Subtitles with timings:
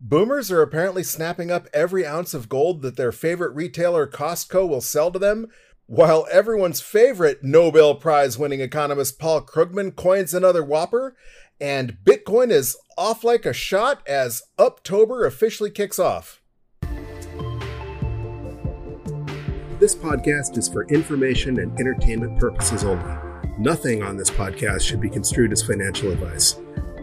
[0.00, 4.80] Boomers are apparently snapping up every ounce of gold that their favorite retailer Costco will
[4.80, 5.48] sell to them,
[5.86, 11.16] while everyone's favorite Nobel Prize winning economist Paul Krugman coins another whopper,
[11.60, 16.40] and Bitcoin is off like a shot as Uptober officially kicks off.
[19.80, 23.14] This podcast is for information and entertainment purposes only.
[23.58, 26.54] Nothing on this podcast should be construed as financial advice.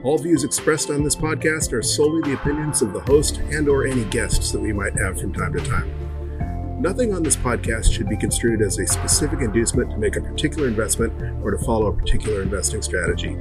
[0.06, 3.88] All views expressed on this podcast are solely the opinions of the host and or
[3.88, 6.80] any guests that we might have from time to time.
[6.80, 10.68] Nothing on this podcast should be construed as a specific inducement to make a particular
[10.68, 11.12] investment
[11.44, 13.36] or to follow a particular investing strategy.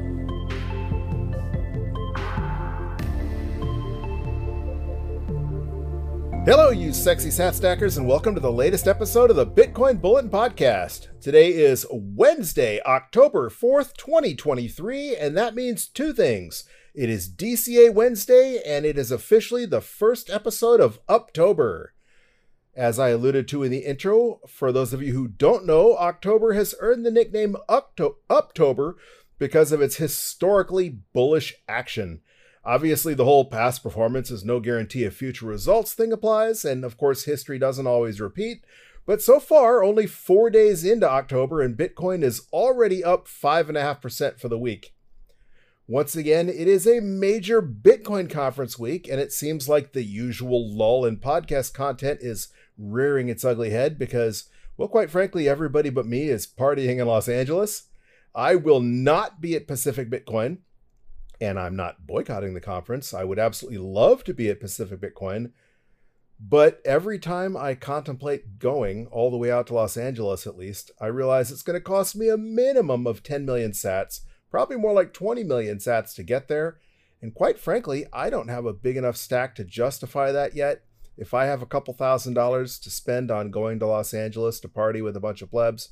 [6.46, 10.28] Hello, you sexy sat stackers, and welcome to the latest episode of the Bitcoin Bulletin
[10.28, 11.08] Podcast.
[11.18, 16.64] Today is Wednesday, October 4th, 2023, and that means two things.
[16.94, 21.86] It is DCA Wednesday, and it is officially the first episode of Uptober.
[22.74, 26.52] As I alluded to in the intro, for those of you who don't know, October
[26.52, 28.96] has earned the nickname Upto- Uptober
[29.38, 32.20] because of its historically bullish action.
[32.66, 36.96] Obviously, the whole past performance is no guarantee of future results thing applies, and of
[36.96, 38.64] course, history doesn't always repeat.
[39.06, 44.48] But so far, only four days into October, and Bitcoin is already up 5.5% for
[44.48, 44.94] the week.
[45.86, 50.74] Once again, it is a major Bitcoin conference week, and it seems like the usual
[50.74, 56.06] lull in podcast content is rearing its ugly head because, well, quite frankly, everybody but
[56.06, 57.88] me is partying in Los Angeles.
[58.34, 60.58] I will not be at Pacific Bitcoin
[61.40, 63.12] and I'm not boycotting the conference.
[63.12, 65.52] I would absolutely love to be at Pacific Bitcoin.
[66.40, 70.90] But every time I contemplate going all the way out to Los Angeles, at least,
[71.00, 74.92] I realize it's going to cost me a minimum of 10 million sats, probably more
[74.92, 76.78] like 20 million sats to get there.
[77.22, 80.82] And quite frankly, I don't have a big enough stack to justify that yet.
[81.16, 84.68] If I have a couple thousand dollars to spend on going to Los Angeles to
[84.68, 85.90] party with a bunch of plebs,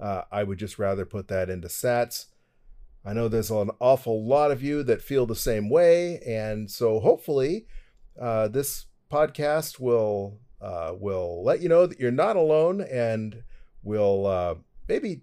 [0.00, 2.26] uh, I would just rather put that into sats.
[3.04, 7.00] I know there's an awful lot of you that feel the same way, and so
[7.00, 7.66] hopefully,
[8.20, 13.42] uh, this podcast will uh, will let you know that you're not alone, and
[13.82, 14.54] will uh,
[14.88, 15.22] maybe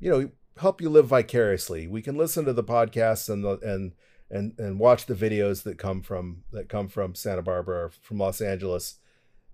[0.00, 1.86] you know help you live vicariously.
[1.86, 3.92] We can listen to the podcasts and the and
[4.28, 8.18] and and watch the videos that come from that come from Santa Barbara or from
[8.18, 8.96] Los Angeles,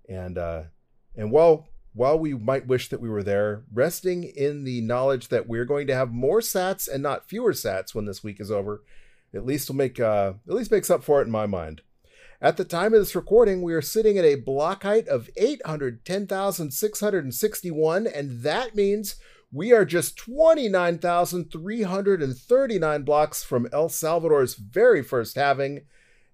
[0.09, 0.63] and uh,
[1.15, 5.49] and while while we might wish that we were there, resting in the knowledge that
[5.49, 8.83] we're going to have more sats and not fewer sats when this week is over,
[9.33, 11.83] at least will make uh, at least makes up for it in my mind.
[12.41, 18.07] At the time of this recording, we are sitting at a block height of 810,661,
[18.07, 19.17] and that means
[19.53, 25.83] we are just 29,339 blocks from El Salvador's very first halving.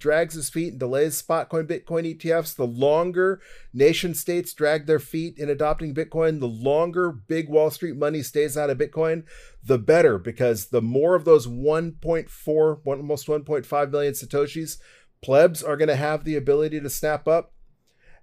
[0.00, 3.40] drags his feet and delays Spotcoin Bitcoin ETFs, the longer
[3.72, 8.56] nation states drag their feet in adopting Bitcoin, the longer big Wall Street money stays
[8.56, 9.24] out of Bitcoin,
[9.62, 14.78] the better because the more of those 1.4, almost 1.5 million Satoshis
[15.22, 17.52] Plebs are going to have the ability to snap up.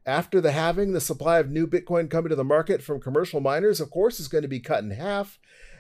[0.05, 3.81] After the halving, the supply of new Bitcoin coming to the market from commercial miners,
[3.81, 5.37] of course, is going to be cut in half.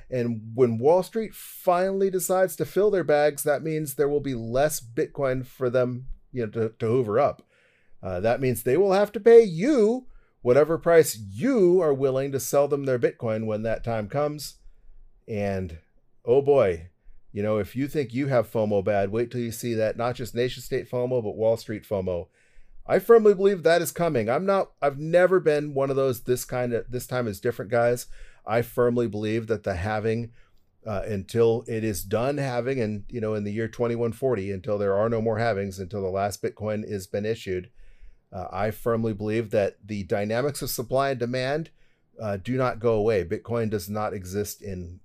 [0.09, 4.35] And when Wall Street finally decides to fill their bags, that means there will be
[4.35, 7.41] less Bitcoin for them, you know, to, to hoover up.
[8.03, 10.07] Uh, that means they will have to pay you
[10.41, 14.55] whatever price you are willing to sell them their Bitcoin when that time comes.
[15.27, 15.79] And
[16.23, 16.89] oh boy,
[17.37, 20.15] you know, if you think you have FOMO bad, wait till you see that not
[20.15, 22.29] just nation state FOMO, but Wall Street FOMO.
[22.87, 24.27] I firmly believe that is coming.
[24.27, 27.69] I'm not I've never been one of those this kind of this time is different
[27.69, 28.07] guys.
[28.43, 30.31] I firmly believe that the halving
[30.83, 34.95] uh, until it is done having and you know in the year 2140 until there
[34.95, 37.69] are no more halvings until the last bitcoin has been issued
[38.33, 41.69] uh, I firmly believe that the dynamics of supply and demand
[42.19, 43.23] uh, do not go away.
[43.23, 44.99] Bitcoin does not exist in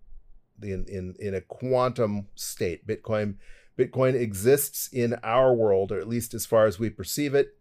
[0.65, 2.87] in, in in a quantum state.
[2.87, 3.37] Bitcoin
[3.79, 7.57] Bitcoin exists in our world, or at least as far as we perceive it.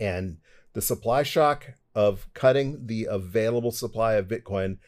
[0.00, 0.38] And
[0.72, 4.78] the supply shock of cutting the available supply of Bitcoin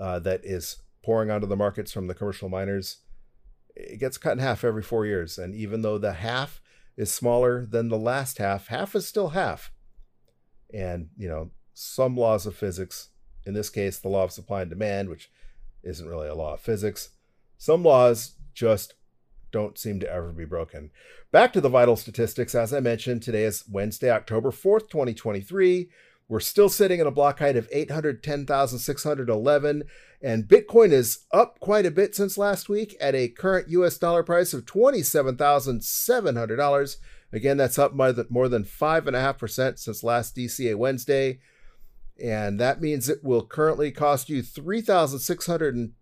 [0.00, 2.98] uh, that is pouring onto the markets from the commercial miners,
[3.76, 5.38] it gets cut in half every four years.
[5.38, 6.60] And even though the half
[6.96, 9.70] is smaller than the last half, half is still half.
[10.72, 13.10] And, you know, some laws of physics,
[13.46, 15.30] in this case, the law of supply and demand, which
[15.84, 17.10] isn't really a law of physics,
[17.58, 18.94] some laws just
[19.50, 20.90] don't seem to ever be broken.
[21.30, 22.54] Back to the vital statistics.
[22.54, 25.90] As I mentioned, today is Wednesday, October 4th, 2023.
[26.26, 29.84] We're still sitting at a block height of 810,611,
[30.22, 34.22] and Bitcoin is up quite a bit since last week at a current US dollar
[34.22, 36.96] price of $27,700.
[37.32, 41.40] Again, that's up by more than 5.5% since last DCA Wednesday.
[42.22, 45.92] And that means it will currently cost you 3,600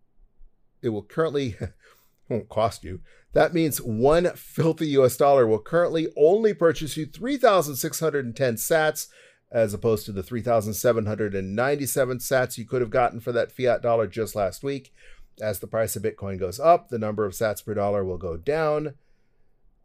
[0.82, 1.56] it will currently
[2.28, 3.00] won't cost you.
[3.32, 9.06] That means one filthy US dollar will currently only purchase you 3,610 sats
[9.50, 14.34] as opposed to the 3,797 sats you could have gotten for that fiat dollar just
[14.34, 14.92] last week.
[15.40, 18.36] As the price of Bitcoin goes up, the number of sats per dollar will go
[18.36, 18.94] down.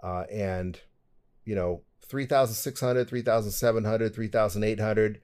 [0.02, 0.80] Uh, and,
[1.46, 5.22] you know, 3,600, 3,700, 3,800.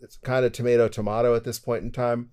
[0.00, 2.30] It's kind of tomato, tomato at this point in time.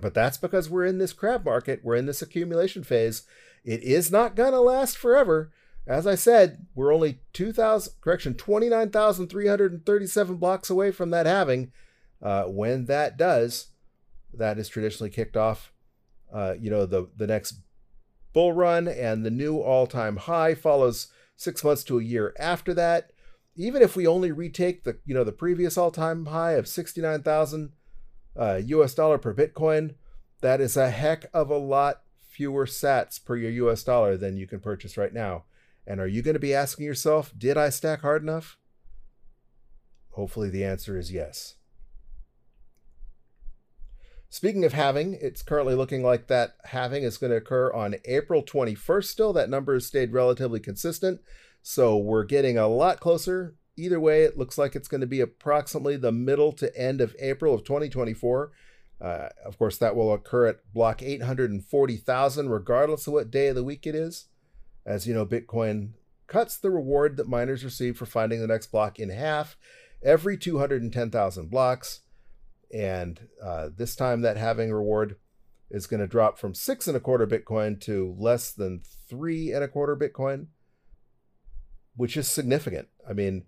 [0.00, 3.24] But that's because we're in this crab market, we're in this accumulation phase.
[3.64, 5.52] It is not going to last forever.
[5.86, 11.72] As I said, we're only 2,000, correction, 29,337 blocks away from that halving.
[12.22, 13.68] Uh, when that does,
[14.32, 15.72] that is traditionally kicked off,
[16.32, 17.56] uh, you know, the, the next
[18.32, 23.10] bull run and the new all-time high follows six months to a year after that.
[23.56, 27.72] Even if we only retake the, you know, the previous all-time high of 69,000
[28.36, 29.94] uh, US dollar per Bitcoin,
[30.40, 34.46] that is a heck of a lot fewer sats per your US dollar than you
[34.46, 35.44] can purchase right now.
[35.86, 38.58] And are you going to be asking yourself, did I stack hard enough?
[40.10, 41.56] Hopefully, the answer is yes.
[44.32, 48.44] Speaking of halving, it's currently looking like that halving is going to occur on April
[48.44, 49.32] 21st still.
[49.32, 51.20] That number has stayed relatively consistent.
[51.62, 53.56] So we're getting a lot closer.
[53.76, 57.16] Either way, it looks like it's going to be approximately the middle to end of
[57.18, 58.52] April of 2024.
[59.00, 63.64] Uh, of course, that will occur at block 840,000, regardless of what day of the
[63.64, 64.28] week it is.
[64.86, 65.94] As you know, Bitcoin
[66.28, 69.56] cuts the reward that miners receive for finding the next block in half
[70.04, 72.00] every 210,000 blocks.
[72.72, 75.16] And uh, this time, that halving reward
[75.70, 79.62] is going to drop from six and a quarter Bitcoin to less than three and
[79.62, 80.46] a quarter Bitcoin,
[81.96, 82.88] which is significant.
[83.08, 83.44] I mean,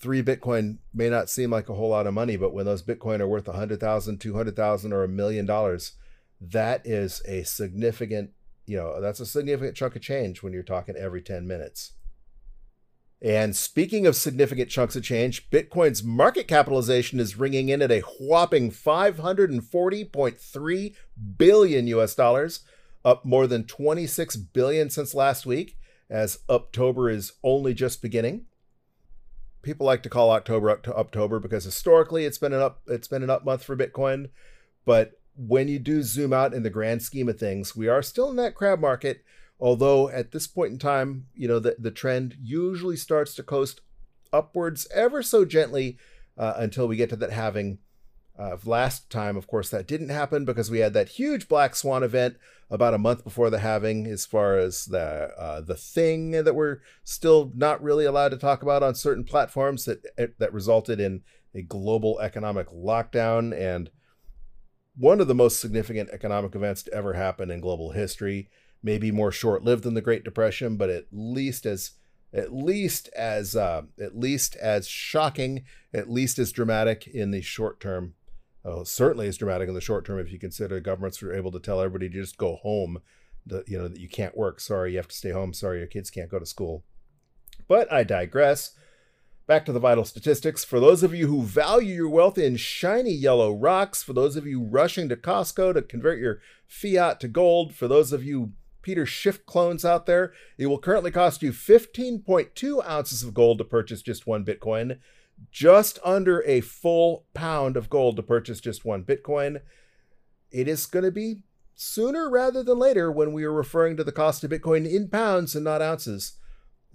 [0.00, 3.20] three Bitcoin may not seem like a whole lot of money, but when those Bitcoin
[3.20, 5.92] are worth 100,000, 200,000, or a million dollars,
[6.40, 8.30] that is a significant
[8.68, 11.92] you know, that's a significant chunk of change when you're talking every 10 minutes.
[13.20, 18.04] And speaking of significant chunks of change, Bitcoin's market capitalization is ringing in at a
[18.20, 20.94] whopping 540.3
[21.36, 22.60] billion US dollars,
[23.04, 25.76] up more than 26 billion since last week,
[26.08, 28.44] as October is only just beginning.
[29.62, 33.08] People like to call October up to October because historically it's been an up it's
[33.08, 34.30] been an up month for Bitcoin,
[34.84, 38.30] but when you do zoom out in the grand scheme of things, we are still
[38.30, 39.24] in that crab market.
[39.60, 43.80] Although at this point in time, you know, the, the trend usually starts to coast
[44.32, 45.98] upwards ever so gently
[46.36, 47.78] uh, until we get to that halving.
[48.38, 52.04] Uh, last time, of course, that didn't happen because we had that huge black swan
[52.04, 52.36] event
[52.70, 56.78] about a month before the halving, as far as the uh, the thing that we're
[57.02, 61.22] still not really allowed to talk about on certain platforms that that resulted in
[61.52, 63.90] a global economic lockdown and
[64.96, 68.48] one of the most significant economic events to ever happen in global history.
[68.82, 71.92] Maybe more short-lived than the Great Depression, but at least as
[72.32, 77.80] at least as uh, at least as shocking, at least as dramatic in the short
[77.80, 78.14] term
[78.64, 81.60] Uh, certainly, as dramatic in the short term if you consider governments are able to
[81.60, 83.00] tell everybody to just go home.
[83.46, 84.60] That you know that you can't work.
[84.60, 85.54] Sorry, you have to stay home.
[85.54, 86.84] Sorry, your kids can't go to school.
[87.66, 88.74] But I digress.
[89.46, 90.64] Back to the vital statistics.
[90.64, 94.46] For those of you who value your wealth in shiny yellow rocks, for those of
[94.46, 98.52] you rushing to Costco to convert your fiat to gold, for those of you
[98.88, 103.64] Peter Schiff clones out there, it will currently cost you 15.2 ounces of gold to
[103.64, 104.98] purchase just one Bitcoin,
[105.52, 109.60] just under a full pound of gold to purchase just one Bitcoin.
[110.50, 111.42] It is going to be
[111.74, 115.54] sooner rather than later when we are referring to the cost of Bitcoin in pounds
[115.54, 116.38] and not ounces.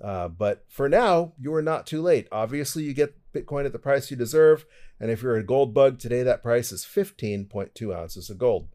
[0.03, 2.27] Uh, but for now, you are not too late.
[2.31, 4.65] Obviously, you get Bitcoin at the price you deserve.
[4.99, 8.69] And if you're a gold bug today, that price is 15.2 ounces of gold.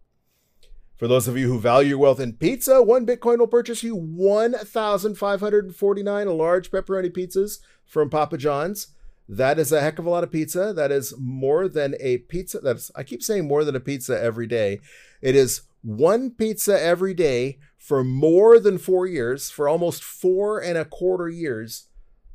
[0.99, 3.95] For those of you who value your wealth in pizza, one Bitcoin will purchase you
[3.95, 8.89] 1,549 large pepperoni pizzas from Papa John's.
[9.29, 10.73] That is a heck of a lot of pizza.
[10.73, 12.59] That is more than a pizza.
[12.59, 14.81] That's I keep saying more than a pizza every day.
[15.23, 20.77] It is one pizza every day for more than four years, for almost four and
[20.77, 21.87] a quarter years,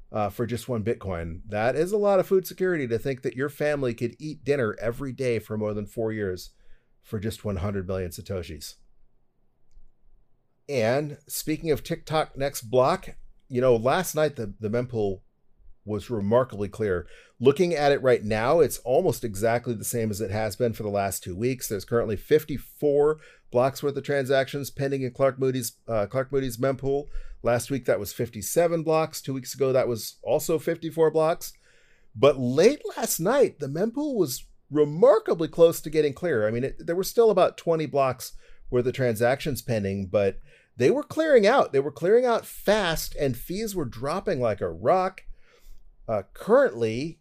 [0.09, 1.41] uh, for just one Bitcoin.
[1.49, 4.77] That is a lot of food security to think that your family could eat dinner
[4.79, 6.51] every day for more than four years
[7.03, 8.75] for just 100 million Satoshis.
[10.67, 13.09] And speaking of tick tock next block,
[13.49, 15.19] you know, last night the, the mempool
[15.85, 17.05] was remarkably clear.
[17.39, 20.83] Looking at it right now, it's almost exactly the same as it has been for
[20.83, 21.67] the last two weeks.
[21.67, 23.19] There's currently 54
[23.51, 27.07] blocks worth of transactions pending in Clark Moody's uh, Clark Moody's mempool.
[27.41, 29.21] Last week that was 57 blocks.
[29.21, 31.53] Two weeks ago that was also 54 blocks.
[32.15, 36.47] But late last night, the mempool was remarkably close to getting clear.
[36.47, 38.33] I mean, it, there were still about 20 blocks
[38.69, 40.39] worth of transactions pending, but
[40.75, 41.71] they were clearing out.
[41.71, 45.23] They were clearing out fast, and fees were dropping like a rock.
[46.07, 47.19] Uh, currently,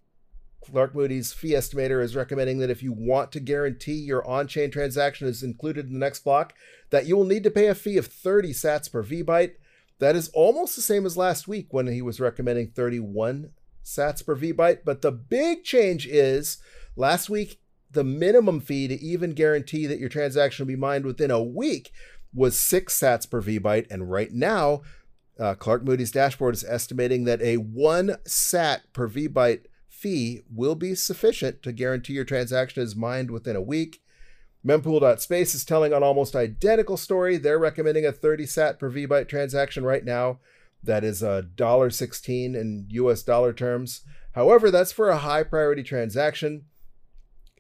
[0.64, 4.71] Clark Moody's fee estimator is recommending that if you want to guarantee your on chain
[4.71, 6.54] transaction is included in the next block,
[6.90, 9.52] that you will need to pay a fee of 30 sats per VByte.
[9.99, 13.50] That is almost the same as last week when he was recommending 31
[13.85, 14.80] sats per VByte.
[14.85, 16.59] But the big change is
[16.97, 21.31] last week, the minimum fee to even guarantee that your transaction will be mined within
[21.31, 21.93] a week
[22.35, 23.87] was 6 sats per VByte.
[23.91, 24.83] And right now,
[25.39, 30.95] uh, Clark Moody's dashboard is estimating that a 1 sat per VByte fee will be
[30.95, 34.03] sufficient to guarantee your transaction is mined within a week.
[34.65, 37.37] Mempool.space is telling an almost identical story.
[37.37, 40.39] They're recommending a 30 sat per VByte transaction right now.
[40.83, 44.01] That is a dollar sixteen in US dollar terms.
[44.33, 46.65] However, that's for a high priority transaction.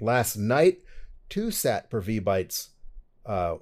[0.02, 0.78] Last night,
[1.28, 2.70] 2 sat per VBytes
[3.24, 3.58] uh,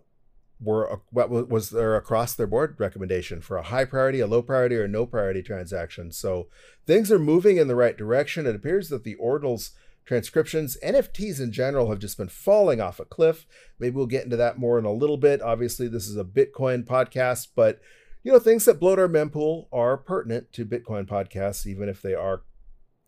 [0.59, 4.77] were what was their across their board recommendation for a high priority, a low priority,
[4.77, 6.11] or no priority transaction.
[6.11, 6.49] So
[6.87, 8.47] things are moving in the right direction.
[8.47, 9.73] It appears that the ordinals
[10.07, 13.47] transcriptions, NFTs in general have just been falling off a cliff.
[13.79, 15.43] Maybe we'll get into that more in a little bit.
[15.43, 17.81] Obviously, this is a Bitcoin podcast, but
[18.23, 22.15] you know things that bloat our mempool are pertinent to Bitcoin podcasts, even if they
[22.15, 22.45] are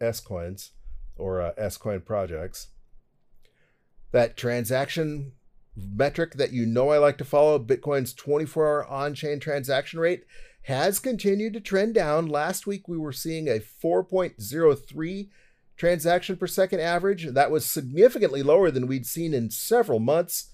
[0.02, 0.72] S coins
[1.16, 2.68] or uh, S coin projects.
[4.12, 5.32] That transaction
[5.76, 10.24] metric that you know I like to follow, Bitcoin's 24 hour on chain transaction rate,
[10.62, 12.26] has continued to trend down.
[12.26, 15.28] Last week, we were seeing a 4.03
[15.76, 17.26] transaction per second average.
[17.26, 20.50] That was significantly lower than we'd seen in several months.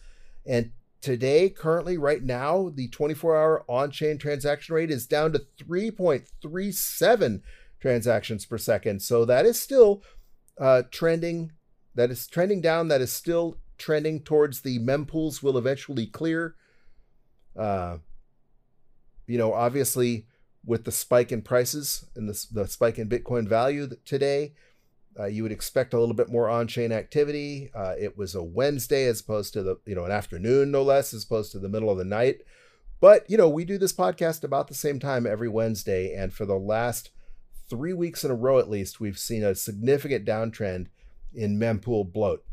[0.46, 5.42] And today, currently, right now, the 24 hour on chain transaction rate is down to
[5.62, 7.42] 3.37
[7.80, 9.02] transactions per second.
[9.02, 10.02] So that is still
[10.58, 11.52] uh, trending.
[11.94, 12.88] That is trending down.
[12.88, 16.54] That is still trending towards the mempools will eventually clear.
[17.56, 17.98] Uh,
[19.26, 20.26] you know, obviously,
[20.64, 24.54] with the spike in prices and the, the spike in Bitcoin value today,
[25.18, 27.70] uh, you would expect a little bit more on-chain activity.
[27.74, 31.12] Uh, it was a Wednesday as opposed to the you know an afternoon, no less,
[31.12, 32.42] as opposed to the middle of the night.
[33.00, 36.44] But you know, we do this podcast about the same time every Wednesday, and for
[36.44, 37.10] the last
[37.68, 40.86] three weeks in a row, at least, we've seen a significant downtrend
[41.34, 42.44] in mempool bloat.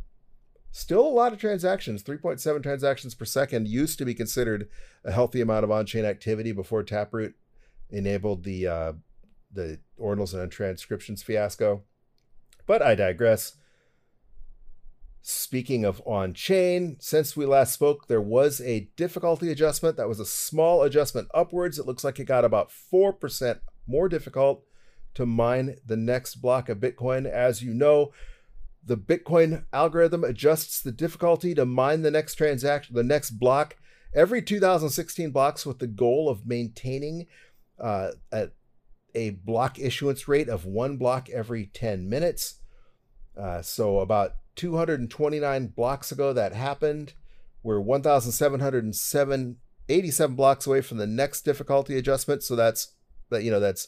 [0.72, 2.04] Still a lot of transactions.
[2.04, 4.68] 3.7 transactions per second used to be considered
[5.06, 7.36] a healthy amount of on-chain activity before Taproot
[7.90, 8.94] enabled the uh,
[9.52, 11.84] the ordinals and transcriptions fiasco.
[12.66, 13.54] But I digress.
[15.22, 19.98] Speaking of on chain, since we last spoke, there was a difficulty adjustment.
[19.98, 21.80] That was a small adjustment upwards.
[21.80, 24.66] It looks like it got about 4% more difficult
[25.16, 27.26] to mine the next block of Bitcoin.
[27.26, 28.12] As you know,
[28.86, 33.78] the Bitcoin algorithm adjusts the difficulty to mine the next transaction, the next block,
[34.14, 37.26] every 2016 blocks with the goal of maintaining
[37.80, 38.50] uh, a,
[39.14, 42.62] a block issuance rate of one block every 10 minutes.
[43.38, 47.14] Uh, so about 229 blocks ago that happened.
[47.64, 52.44] We're 1,707 87 blocks away from the next difficulty adjustment.
[52.44, 52.94] So that's
[53.30, 53.88] that you know that's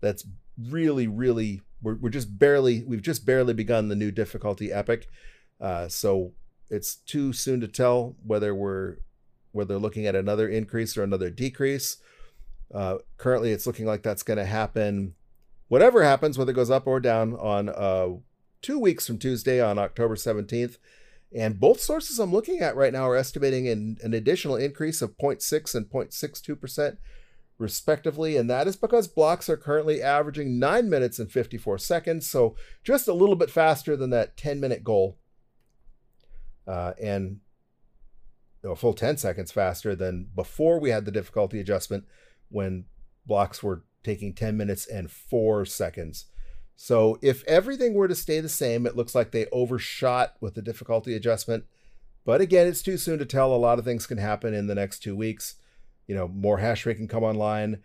[0.00, 0.26] that's
[0.68, 5.06] really really we're, we're just barely we've just barely begun the new difficulty epoch.
[5.60, 6.32] Uh, so
[6.70, 8.96] it's too soon to tell whether we're
[9.52, 11.96] whether looking at another increase or another decrease.
[12.72, 15.14] Uh, currently, it's looking like that's going to happen.
[15.68, 18.08] Whatever happens, whether it goes up or down, on uh,
[18.62, 20.76] two weeks from Tuesday on October 17th.
[21.34, 25.16] And both sources I'm looking at right now are estimating an, an additional increase of
[25.16, 26.96] 0.6 and 0.62%
[27.60, 28.36] respectively.
[28.36, 33.06] And that is because blocks are currently averaging 9 minutes and 54 seconds, so just
[33.06, 35.18] a little bit faster than that 10 minute goal.
[36.66, 37.40] Uh, and
[38.64, 42.04] a full 10 seconds faster than before we had the difficulty adjustment
[42.48, 42.84] when
[43.26, 46.26] blocks were taking 10 minutes and 4 seconds.
[46.76, 50.62] So if everything were to stay the same, it looks like they overshot with the
[50.62, 51.64] difficulty adjustment.
[52.24, 53.54] But again, it's too soon to tell.
[53.54, 55.56] A lot of things can happen in the next two weeks.
[56.10, 57.78] You know, more hash rate can come online.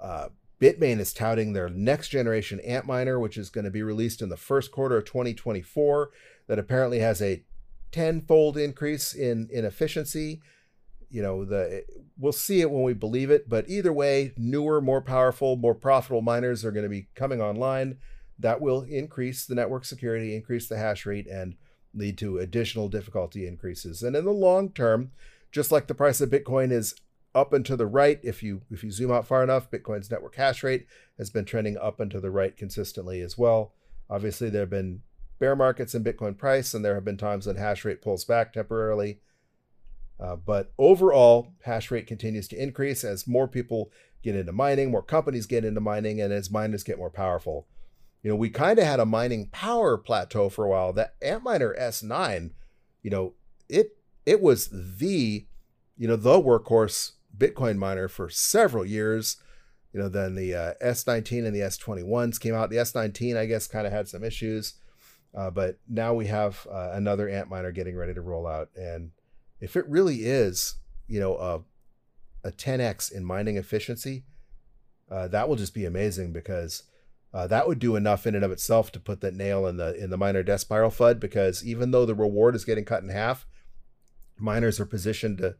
[0.00, 0.28] Uh,
[0.60, 4.36] Bitmain is touting their next generation Antminer, which is going to be released in the
[4.36, 6.10] first quarter of 2024,
[6.46, 7.42] that apparently has a
[7.90, 10.40] tenfold increase in in efficiency.
[11.10, 11.84] You know, the
[12.16, 16.22] we'll see it when we believe it, but either way, newer, more powerful, more profitable
[16.22, 17.98] miners are going to be coming online
[18.38, 21.56] that will increase the network security, increase the hash rate, and
[21.92, 24.04] lead to additional difficulty increases.
[24.04, 25.10] And in the long term,
[25.50, 26.94] just like the price of Bitcoin is
[27.34, 30.36] up and to the right, if you if you zoom out far enough, Bitcoin's network
[30.36, 30.86] hash rate
[31.18, 33.72] has been trending up and to the right consistently as well.
[34.08, 35.02] Obviously, there have been
[35.38, 38.52] bear markets in Bitcoin price, and there have been times when hash rate pulls back
[38.52, 39.20] temporarily.
[40.20, 43.90] Uh, but overall, hash rate continues to increase as more people
[44.22, 47.66] get into mining, more companies get into mining, and as miners get more powerful
[48.24, 50.94] you know, we kind of had a mining power plateau for a while.
[50.94, 52.52] That Antminer S9,
[53.02, 53.34] you know,
[53.68, 55.46] it it was the,
[55.98, 59.36] you know, the workhorse Bitcoin miner for several years.
[59.92, 62.70] You know, then the uh, S19 and the S21s came out.
[62.70, 64.74] The S19, I guess, kind of had some issues,
[65.36, 68.70] uh, but now we have uh, another Antminer getting ready to roll out.
[68.76, 69.12] And
[69.60, 71.60] if it really is, you know, a
[72.46, 74.24] a 10x in mining efficiency,
[75.10, 76.82] uh, that will just be amazing because
[77.32, 79.94] uh, that would do enough in and of itself to put that nail in the
[80.02, 83.08] in the miner death spiral FUD because even though the reward is getting cut in
[83.08, 83.46] half,
[84.38, 85.56] miners are positioned to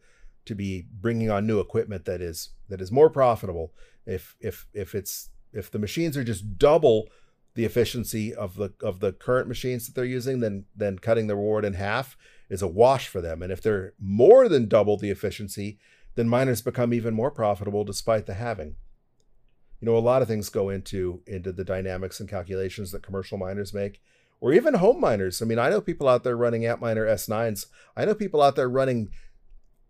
[0.46, 3.72] to be bringing on new equipment that is that is more profitable.
[4.06, 7.08] If if if it's if the machines are just double
[7.54, 11.36] the efficiency of the of the current machines that they're using, then then cutting the
[11.36, 12.16] reward in half
[12.50, 13.42] is a wash for them.
[13.42, 15.78] And if they're more than double the efficiency,
[16.14, 18.76] then miners become even more profitable despite the halving
[19.84, 23.36] you know a lot of things go into into the dynamics and calculations that commercial
[23.36, 24.00] miners make
[24.40, 28.04] or even home miners i mean i know people out there running antminer s9s i
[28.04, 29.10] know people out there running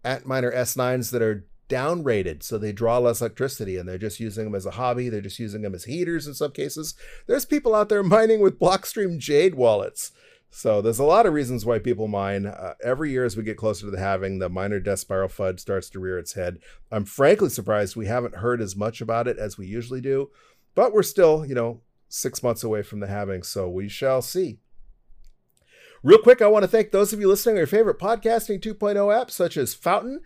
[0.04, 4.54] antminer s9s that are downrated so they draw less electricity and they're just using them
[4.54, 6.94] as a hobby they're just using them as heaters in some cases
[7.26, 10.12] there's people out there mining with blockstream jade wallets
[10.56, 12.46] so there's a lot of reasons why people mine.
[12.46, 15.58] Uh, every year as we get closer to the halving, the miner death spiral FUD
[15.58, 16.60] starts to rear its head.
[16.92, 20.30] I'm frankly surprised we haven't heard as much about it as we usually do,
[20.76, 24.60] but we're still, you know, six months away from the halving, so we shall see.
[26.04, 28.94] Real quick, I want to thank those of you listening to your favorite podcasting 2.0
[28.94, 30.20] apps such as Fountain.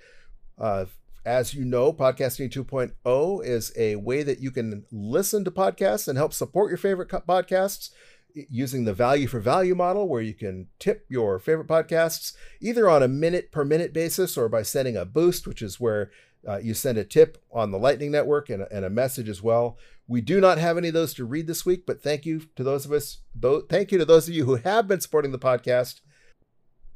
[0.60, 0.86] Uh,
[1.24, 6.18] as you know, Podcasting 2.0 is a way that you can listen to podcasts and
[6.18, 7.90] help support your favorite podcasts
[8.34, 13.04] using the value for value model where you can tip your favorite podcasts either on
[13.04, 16.10] a minute per minute basis or by sending a boost, which is where
[16.48, 19.78] uh, you send a tip on the Lightning Network and and a, message as well.
[20.08, 22.64] We do not have any of those to read this week, but thank you to
[22.64, 23.18] those of us.
[23.40, 26.00] Th- thank you to those of you who have been supporting the podcast.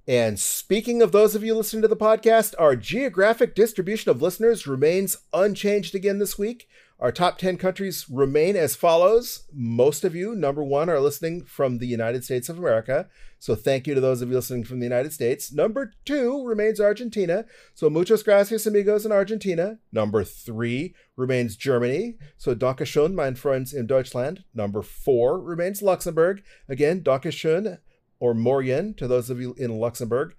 [0.08, 4.66] And speaking of those of you listening to the podcast, our geographic distribution of listeners
[4.66, 6.66] remains unchanged again this week.
[7.02, 9.42] Our top 10 countries remain as follows.
[9.52, 13.08] Most of you, number one, are listening from the United States of America.
[13.40, 15.52] So thank you to those of you listening from the United States.
[15.52, 17.44] Number two remains Argentina.
[17.74, 19.80] So muchas gracias, amigos in Argentina.
[19.90, 22.18] Number three remains Germany.
[22.36, 24.44] So danke schön, mein friends in Deutschland.
[24.54, 26.40] Number four remains Luxembourg.
[26.68, 27.78] Again, danke schön
[28.20, 30.36] or morgen to those of you in Luxembourg.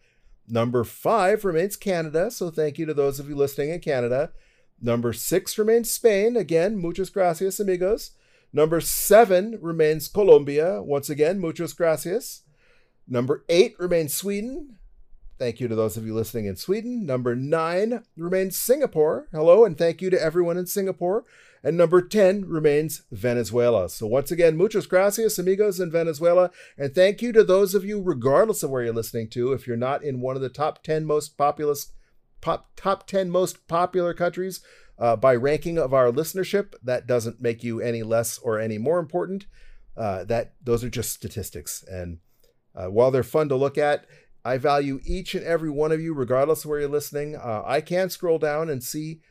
[0.48, 2.32] Number five remains Canada.
[2.32, 4.32] So thank you to those of you listening in Canada.
[4.82, 6.36] Number six remains Spain.
[6.36, 8.12] Again, muchas gracias, amigos.
[8.52, 10.82] Number seven remains Colombia.
[10.82, 12.42] Once again, muchas gracias.
[13.08, 14.78] Number eight remains Sweden.
[15.40, 17.06] Thank you to those of you listening in Sweden.
[17.06, 19.28] Number nine remains Singapore.
[19.32, 21.26] Hello, and thank you to everyone in Singapore.
[21.64, 23.90] And number 10 remains Venezuela.
[23.90, 26.52] So once again, muchas gracias, amigos in Venezuela.
[26.78, 29.78] And thank you to those of you, regardless of where you're listening to, if you're
[29.78, 31.92] not in one of the top 10 most populous,
[32.44, 34.62] pop, top 10 most popular countries
[35.00, 39.00] uh, by ranking of our listenership, that doesn't make you any less or any more
[39.00, 39.46] important.
[39.96, 41.84] Uh, that those are just statistics.
[41.88, 42.18] And
[42.76, 44.06] uh, while they're fun to look at,
[44.44, 47.36] I value each and every one of you, regardless of where you're listening.
[47.36, 49.22] Uh, I can scroll down and see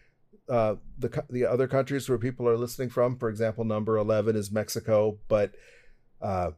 [0.48, 3.18] uh, the the other countries where people are listening from.
[3.18, 5.52] For example, number eleven is Mexico, but
[6.22, 6.52] uh,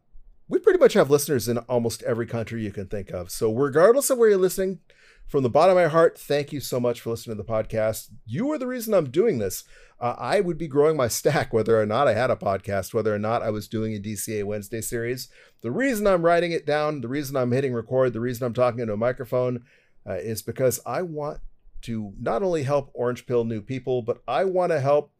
[0.48, 3.30] we pretty much have listeners in almost every country you can think of.
[3.30, 4.80] So regardless of where you're listening,
[5.26, 8.10] from the bottom of my heart, thank you so much for listening to the podcast.
[8.26, 9.64] You are the reason I'm doing this.
[9.98, 13.14] Uh, I would be growing my stack whether or not I had a podcast, whether
[13.14, 15.28] or not I was doing a DCA Wednesday series.
[15.62, 18.80] The reason I'm writing it down, the reason I'm hitting record, the reason I'm talking
[18.80, 19.64] into a microphone
[20.06, 21.40] uh, is because I want
[21.82, 25.12] to not only help Orange Pill new people, but I want to help,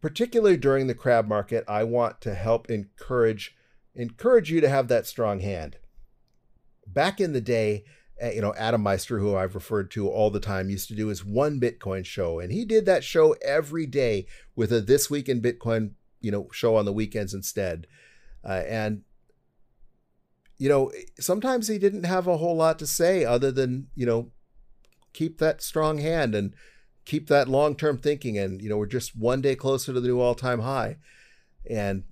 [0.00, 3.54] particularly during the crab market, I want to help encourage
[3.94, 5.76] encourage you to have that strong hand.
[6.86, 7.84] Back in the day,
[8.20, 11.08] eh, you know, Adam Meister, who I've referred to all the time, used to do
[11.08, 15.28] his one Bitcoin show, and he did that show every day with a This Week
[15.28, 17.86] in Bitcoin, you know, show on the weekends instead.
[18.44, 19.02] Uh, and
[20.56, 24.30] you know, sometimes he didn't have a whole lot to say other than you know
[25.14, 26.54] keep that strong hand and
[27.06, 28.36] keep that long term thinking.
[28.36, 30.98] And, you know, we're just one day closer to the new all time high.
[31.70, 32.04] And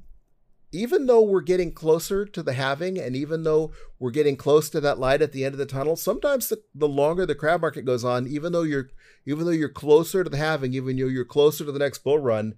[0.72, 4.80] even though we're getting closer to the halving and even though we're getting close to
[4.80, 7.84] that light at the end of the tunnel sometimes the, the longer the crab market
[7.84, 8.88] goes on even though you're
[9.26, 12.18] even though you're closer to the halving even though you're closer to the next bull
[12.18, 12.54] run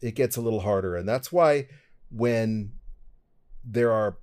[0.00, 0.96] it gets a little harder.
[0.96, 1.68] And that's why
[2.10, 2.72] when
[3.64, 4.18] there are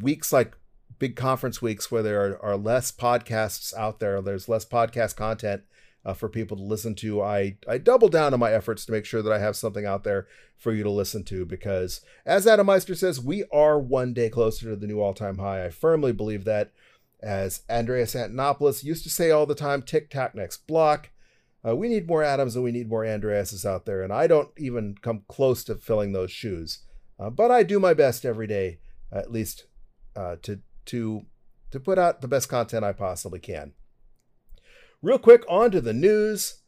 [0.00, 0.56] weeks like
[0.98, 5.62] big conference weeks where there are, are less podcasts out there, there's less podcast content
[6.04, 7.22] uh, for people to listen to.
[7.22, 10.04] I, I double down on my efforts to make sure that I have something out
[10.04, 14.28] there for you to listen to because, as Adam Meister says, we are one day
[14.28, 15.64] closer to the new all time high.
[15.64, 16.72] I firmly believe that.
[17.22, 21.08] As Andreas Antonopoulos used to say all the time, tick tack next block.
[21.66, 24.50] Uh, we need more Adams and we need more Andreases out there, and I don't
[24.58, 26.80] even come close to filling those shoes.
[27.18, 28.78] Uh, but I do my best every day,
[29.10, 29.64] at least,
[30.14, 31.24] uh, to to
[31.70, 33.72] to put out the best content I possibly can.
[35.04, 36.62] Real quick, on to the news.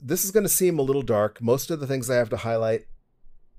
[0.00, 1.40] This is going to seem a little dark.
[1.40, 2.86] Most of the things I have to highlight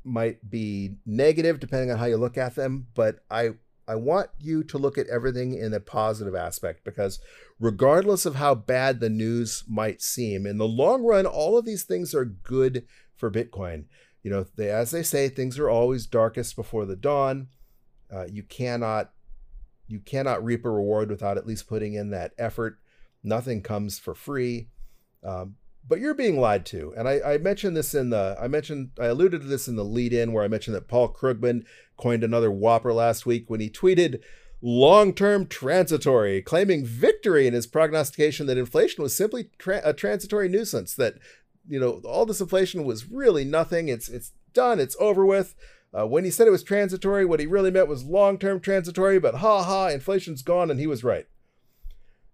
[0.03, 3.51] might be negative depending on how you look at them, but I
[3.87, 7.21] I want you to look at everything in a positive aspect because
[7.57, 11.83] regardless of how bad the news might seem, in the long run all of these
[11.83, 13.85] things are good for Bitcoin.
[14.21, 17.47] You know, they, as they say, things are always darkest before the dawn.
[18.13, 19.13] Uh, you cannot
[19.87, 22.79] you cannot reap a reward without at least putting in that effort.
[23.25, 24.69] Nothing comes for free.
[25.23, 25.55] Um,
[25.87, 26.93] but you're being lied to.
[26.97, 29.83] And I, I, mentioned this in the, I mentioned, I alluded to this in the
[29.83, 31.63] lead in where I mentioned that Paul Krugman
[31.97, 34.21] coined another whopper last week when he tweeted
[34.61, 40.49] long term transitory, claiming victory in his prognostication that inflation was simply tra- a transitory
[40.49, 41.15] nuisance, that,
[41.67, 43.87] you know, all this inflation was really nothing.
[43.87, 45.55] It's, it's done, it's over with.
[45.97, 49.19] Uh, when he said it was transitory, what he really meant was long term transitory,
[49.19, 51.27] but ha ha, inflation's gone, and he was right.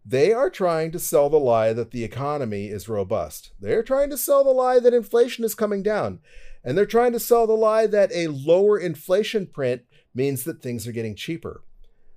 [0.06, 3.52] They are trying to sell the lie that the economy is robust.
[3.60, 6.20] They're trying to sell the lie that inflation is coming down.
[6.64, 9.84] And they're trying to sell the lie that a lower inflation print
[10.14, 11.64] means that things are getting cheaper.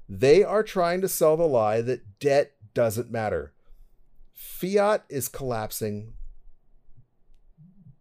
[0.08, 3.52] They are trying to sell the lie that debt doesn't matter.
[4.32, 6.14] Fiat is collapsing.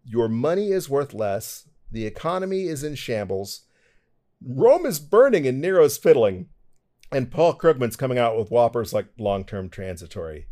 [0.05, 1.67] Your money is worth less.
[1.91, 3.61] The economy is in shambles.
[4.45, 6.47] Rome is burning and Nero's fiddling.
[7.15, 10.47] And Paul Krugman's coming out with whoppers like long term transitory.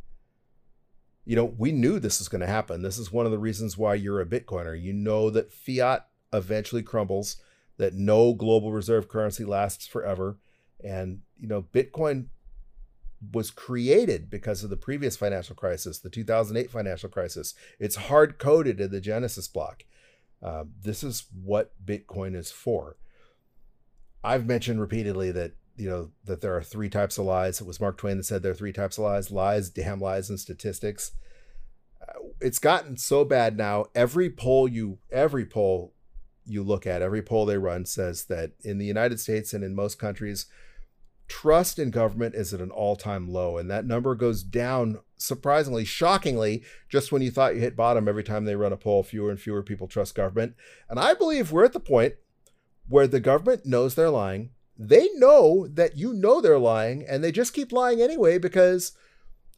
[1.26, 2.82] You know, we knew this was going to happen.
[2.82, 4.80] This is one of the reasons why you're a Bitcoiner.
[4.80, 7.38] You know that fiat eventually crumbles,
[7.78, 10.40] that no global reserve currency lasts forever.
[10.84, 12.28] And, you know, Bitcoin
[13.34, 17.54] was created because of the previous financial crisis, the 2008 financial crisis.
[17.80, 19.84] It's hard coded in the Genesis block.
[20.42, 22.98] Uh, this is what Bitcoin is for.
[24.24, 27.62] I've mentioned repeatedly that you know that there are three types of lies.
[27.62, 30.30] It was Mark Twain that said there are three types of lies: lies, damn lies,
[30.30, 31.12] and statistics.
[32.02, 33.86] Uh, it's gotten so bad now.
[33.96, 35.94] Every poll you every poll
[36.46, 39.76] you look at, every poll they run says that in the United States and in
[39.76, 40.48] most countries,
[41.28, 46.64] trust in government is at an all-time low, and that number goes down surprisingly, shockingly,
[46.90, 49.40] just when you thought you hit bottom every time they run a poll, fewer and
[49.40, 50.56] fewer people trust government.
[50.90, 52.16] And I believe we're at the point
[52.90, 54.50] where the government knows they're lying.
[54.84, 58.94] They know that you know they're lying and they just keep lying anyway because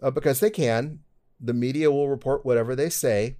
[0.01, 0.99] uh, because they can.
[1.39, 3.38] The media will report whatever they say.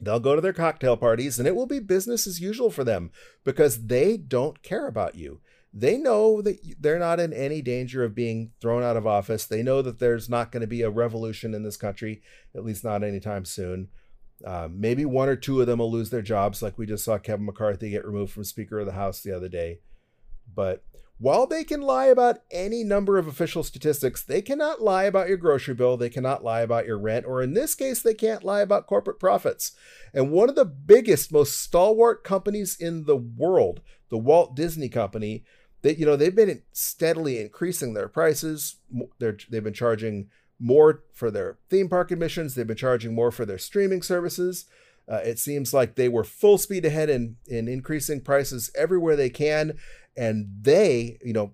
[0.00, 3.10] They'll go to their cocktail parties and it will be business as usual for them
[3.44, 5.40] because they don't care about you.
[5.74, 9.44] They know that they're not in any danger of being thrown out of office.
[9.44, 12.22] They know that there's not going to be a revolution in this country,
[12.54, 13.88] at least not anytime soon.
[14.44, 17.16] Uh, maybe one or two of them will lose their jobs, like we just saw
[17.16, 19.78] Kevin McCarthy get removed from Speaker of the House the other day.
[20.52, 20.84] But
[21.18, 25.36] while they can lie about any number of official statistics, they cannot lie about your
[25.36, 28.60] grocery bill, they cannot lie about your rent, or in this case, they can't lie
[28.60, 29.72] about corporate profits.
[30.12, 35.44] And one of the biggest, most stalwart companies in the world, the Walt Disney Company,
[35.82, 38.76] that you know they've been steadily increasing their prices.
[39.18, 42.54] They're, they've been charging more for their theme park admissions.
[42.54, 44.66] They've been charging more for their streaming services.
[45.10, 49.30] Uh, it seems like they were full speed ahead in in increasing prices everywhere they
[49.30, 49.76] can,
[50.16, 51.52] and they, you know,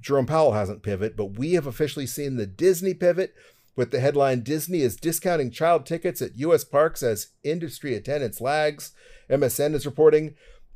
[0.00, 3.34] Jerome Powell hasn't pivot, but we have officially seen the Disney pivot
[3.76, 6.62] with the headline Disney is discounting child tickets at U.S.
[6.62, 8.92] parks as industry attendance lags.
[9.30, 10.34] MSN is reporting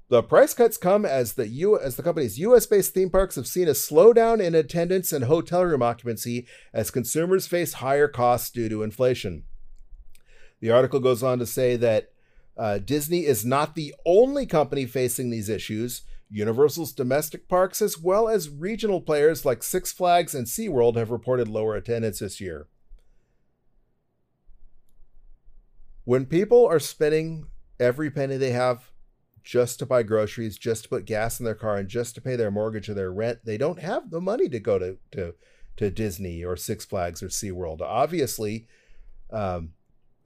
[0.09, 3.69] the price cuts come as the U as the company's US-based theme parks have seen
[3.69, 8.83] a slowdown in attendance and hotel room occupancy as consumers face higher costs due to
[8.83, 9.45] inflation.
[10.61, 12.11] The article goes on to say that
[12.57, 16.03] uh, Disney is not the only company facing these issues.
[16.31, 21.49] Universal's domestic parks, as well as regional players like Six Flags and SeaWorld, have reported
[21.49, 22.67] lower attendance this year.
[26.05, 27.47] When people are spending
[27.81, 28.91] every penny they have
[29.43, 32.37] just to buy groceries, just to put gas in their car, and just to pay
[32.37, 33.39] their mortgage or their rent.
[33.45, 35.35] They don't have the money to go to to,
[35.77, 37.81] to Disney or Six Flags or SeaWorld.
[37.81, 38.67] Obviously,
[39.31, 39.73] um,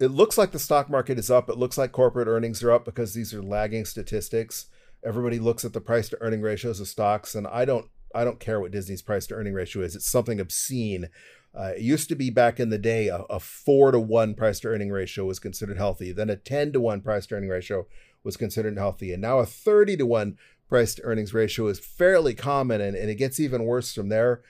[0.03, 1.49] it looks like the stock market is up.
[1.49, 4.67] It looks like corporate earnings are up because these are lagging statistics.
[5.05, 8.41] Everybody looks at the price to earning ratios of stocks, and I don't I don't
[8.41, 9.97] care what Disney's price to earning ratio is.
[9.97, 11.09] It's something obscene.
[11.59, 14.61] Uh, it used to be back in the day a, a four to one price
[14.61, 16.13] to earning ratio was considered healthy.
[16.13, 17.87] Then a ten to one price to earning ratio
[18.25, 19.13] was considered healthy.
[19.13, 20.37] And now a 30 to 1
[20.69, 24.43] price to earnings ratio is fairly common and, and it gets even worse from there.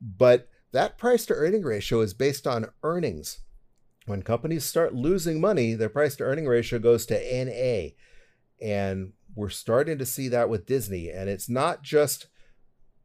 [0.00, 3.40] But that price to earning ratio is based on earnings.
[4.06, 7.94] When companies start losing money, their price to earning ratio goes to NA.
[8.60, 11.10] And we're starting to see that with Disney.
[11.10, 12.26] And it's not just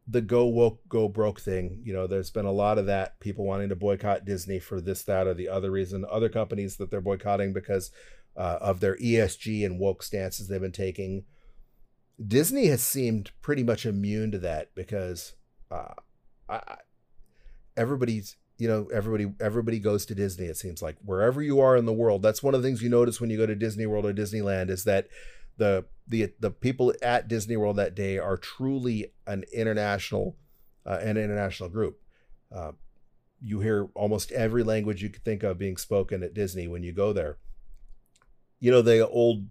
[0.07, 1.81] the go woke, go broke thing.
[1.83, 5.03] You know, there's been a lot of that, people wanting to boycott Disney for this,
[5.03, 6.05] that, or the other reason.
[6.09, 7.91] Other companies that they're boycotting because
[8.35, 11.25] uh, of their ESG and woke stances they've been taking.
[12.25, 15.33] Disney has seemed pretty much immune to that because
[15.71, 15.93] uh,
[16.49, 16.77] I,
[17.77, 20.45] everybody's you know everybody everybody goes to Disney.
[20.45, 22.89] It seems like wherever you are in the world, that's one of the things you
[22.89, 25.07] notice when you go to Disney World or Disneyland is that
[25.57, 30.37] the the the people at Disney World that day are truly an international
[30.85, 31.99] uh, an international group.
[32.53, 32.73] Uh,
[33.41, 36.91] you hear almost every language you could think of being spoken at Disney when you
[36.91, 37.37] go there
[38.59, 39.47] you know the old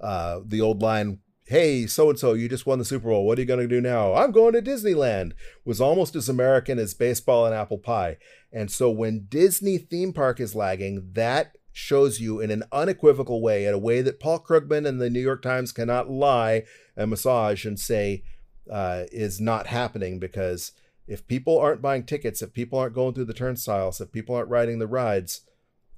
[0.00, 3.26] uh the old line hey so and so you just won the super bowl.
[3.26, 4.14] What are you going to do now?
[4.14, 5.32] I'm going to disneyland.
[5.64, 8.18] Was almost as american as baseball and apple pie.
[8.52, 13.64] And so when disney theme park is lagging that shows you in an unequivocal way
[13.64, 16.64] in a way that paul krugman and the new york times cannot lie
[16.96, 18.24] and massage and say
[18.70, 20.18] uh, is not happening.
[20.18, 20.72] Because
[21.06, 24.50] if people aren't buying tickets if people aren't going through the turnstiles if people aren't
[24.50, 25.42] riding the rides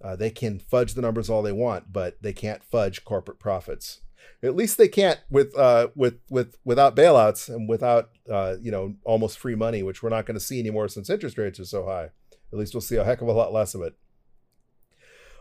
[0.02, 4.00] uh, they can fudge the numbers all they want, but they can't fudge corporate profits.
[4.42, 8.94] At least they can't with uh, with with without bailouts and without uh, you know
[9.04, 11.84] almost free money, which we're not going to see anymore since interest rates are so
[11.84, 12.10] high.
[12.52, 13.94] At least we'll see a heck of a lot less of it.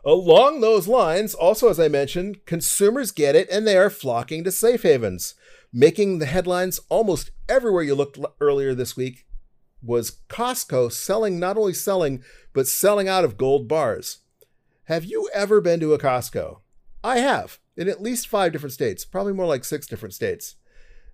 [0.05, 4.51] Along those lines, also as I mentioned, consumers get it and they are flocking to
[4.51, 5.35] safe havens,
[5.73, 9.25] making the headlines almost everywhere you looked earlier this week.
[9.81, 14.19] Was Costco selling not only selling but selling out of gold bars?
[14.85, 16.59] Have you ever been to a Costco?
[17.03, 20.57] I have, in at least five different states, probably more like six different states.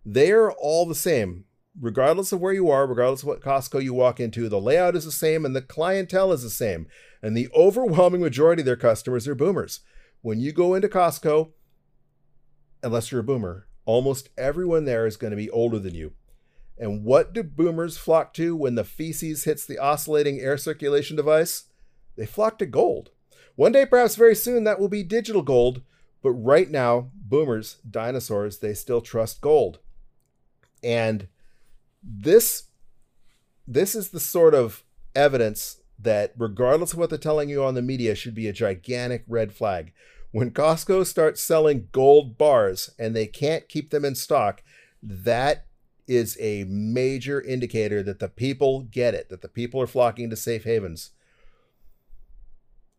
[0.04, 1.46] They're all the same,
[1.80, 4.50] regardless of where you are, regardless of what Costco you walk into.
[4.50, 6.88] The layout is the same and the clientele is the same.
[7.22, 9.82] And the overwhelming majority of their customers are boomers.
[10.22, 11.52] When you go into Costco,
[12.82, 16.14] unless you're a boomer, almost everyone there is going to be older than you.
[16.80, 21.66] And what do boomers flock to when the feces hits the oscillating air circulation device?
[22.18, 23.12] They flock to gold.
[23.56, 25.84] One day, perhaps very soon, that will be digital gold.
[26.26, 29.78] But right now, boomers, dinosaurs, they still trust gold.
[30.84, 31.28] And
[32.02, 32.70] this
[33.68, 34.84] this is the sort of
[35.14, 39.24] evidence that regardless of what they're telling you on the media should be a gigantic
[39.28, 39.94] red flag.
[40.32, 44.64] When Costco starts selling gold bars and they can't keep them in stock,
[45.04, 45.68] that
[46.08, 50.36] is a major indicator that the people get it, that the people are flocking to
[50.36, 51.12] safe havens.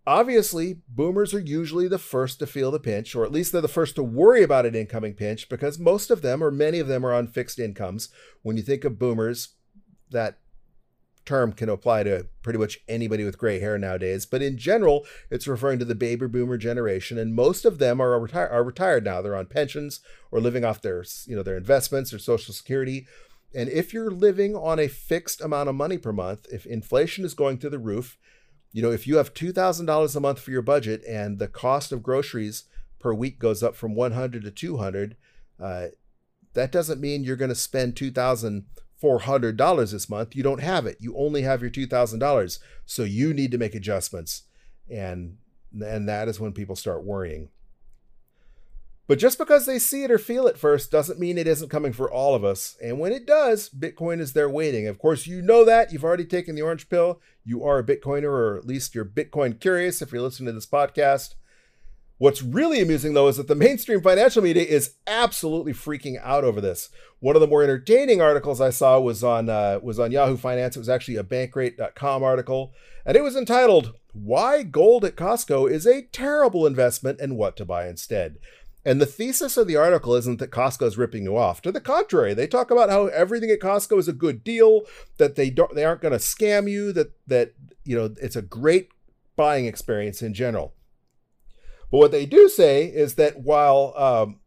[0.06, 3.66] Obviously, boomers are usually the first to feel the pinch, or at least they're the
[3.66, 7.04] first to worry about an incoming pinch because most of them, or many of them,
[7.04, 8.08] are on fixed incomes.
[8.42, 9.54] When you think of boomers,
[10.10, 10.38] that
[11.24, 14.24] term can apply to pretty much anybody with gray hair nowadays.
[14.24, 18.18] But in general, it's referring to the baby boomer generation, and most of them are,
[18.18, 19.20] retire- are retired now.
[19.20, 23.06] They're on pensions or living off their, you know, their investments or Social Security.
[23.52, 27.34] And if you're living on a fixed amount of money per month, if inflation is
[27.34, 28.16] going through the roof,
[28.76, 32.02] you know, if you have $2,000 a month for your budget and the cost of
[32.02, 32.64] groceries
[32.98, 35.16] per week goes up from 100 to 200,
[35.58, 35.86] uh,
[36.52, 40.36] that doesn't mean you're going to spend $2,400 this month.
[40.36, 40.98] You don't have it.
[41.00, 42.58] You only have your $2,000.
[42.84, 44.42] So you need to make adjustments.
[44.90, 45.38] And,
[45.72, 47.48] and that is when people start worrying.
[49.08, 51.92] But just because they see it or feel it first doesn't mean it isn't coming
[51.92, 52.76] for all of us.
[52.82, 54.88] And when it does, Bitcoin is there waiting.
[54.88, 55.92] Of course, you know that.
[55.92, 57.20] You've already taken the orange pill.
[57.44, 60.66] You are a Bitcoiner, or at least you're Bitcoin curious if you're listening to this
[60.66, 61.34] podcast.
[62.18, 66.60] What's really amusing, though, is that the mainstream financial media is absolutely freaking out over
[66.60, 66.88] this.
[67.20, 70.76] One of the more entertaining articles I saw was on uh, was on Yahoo Finance.
[70.76, 72.72] It was actually a Bankrate.com article,
[73.04, 77.66] and it was entitled "Why Gold at Costco is a Terrible Investment and What to
[77.66, 78.38] Buy Instead."
[78.86, 81.60] And the thesis of the article isn't that Costco is ripping you off.
[81.62, 84.82] To the contrary, they talk about how everything at Costco is a good deal,
[85.18, 88.42] that they don't they aren't going to scam you, that that you know it's a
[88.42, 88.90] great
[89.34, 90.72] buying experience in general.
[91.90, 94.38] But what they do say is that while um,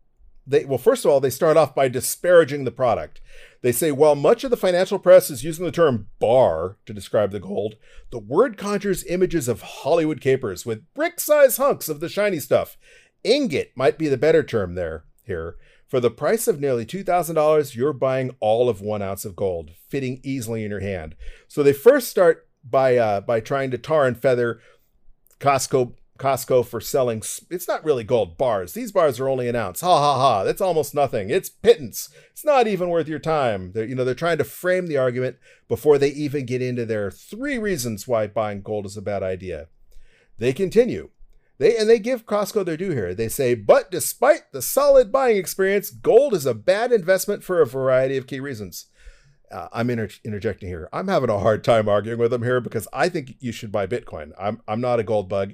[0.47, 3.19] they well, first of all, they start off by disparaging the product.
[3.61, 7.31] They say while much of the financial press is using the term bar to describe
[7.31, 7.75] the gold,
[8.09, 12.77] the word conjures images of Hollywood capers with brick-sized hunks of the shiny stuff
[13.23, 15.57] Ingot might be the better term there here.
[15.87, 20.19] For the price of nearly $2,000, you're buying all of one ounce of gold, fitting
[20.23, 21.15] easily in your hand.
[21.47, 24.59] So they first start by uh, by trying to tar and feather
[25.39, 27.23] Costco Costco for selling.
[27.49, 28.73] It's not really gold bars.
[28.73, 29.81] These bars are only an ounce.
[29.81, 30.43] Ha ha ha.
[30.43, 31.29] That's almost nothing.
[31.29, 32.09] It's pittance.
[32.31, 33.71] It's not even worth your time.
[33.71, 37.09] They're, you know, they're trying to frame the argument before they even get into their
[37.09, 39.69] three reasons why buying gold is a bad idea.
[40.37, 41.09] They continue.
[41.59, 43.13] They and they give Costco their due here.
[43.13, 47.67] They say, but despite the solid buying experience, gold is a bad investment for a
[47.67, 48.87] variety of key reasons.
[49.51, 50.87] Uh, I'm inter- interjecting here.
[50.93, 53.87] I'm having a hard time arguing with them here because I think you should buy
[53.87, 54.31] Bitcoin.
[54.39, 55.53] I'm I'm not a gold bug.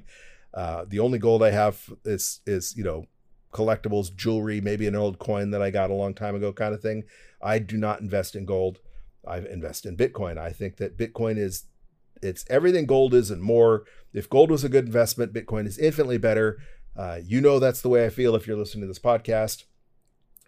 [0.54, 3.06] Uh, the only gold I have is is you know
[3.52, 6.80] collectibles, jewelry, maybe an old coin that I got a long time ago, kind of
[6.80, 7.04] thing.
[7.42, 8.78] I do not invest in gold.
[9.26, 10.38] I invest in Bitcoin.
[10.38, 11.64] I think that Bitcoin is
[12.22, 13.84] it's everything gold is and more.
[14.12, 16.58] If gold was a good investment, Bitcoin is infinitely better.
[16.96, 19.64] Uh, you know that's the way I feel if you're listening to this podcast,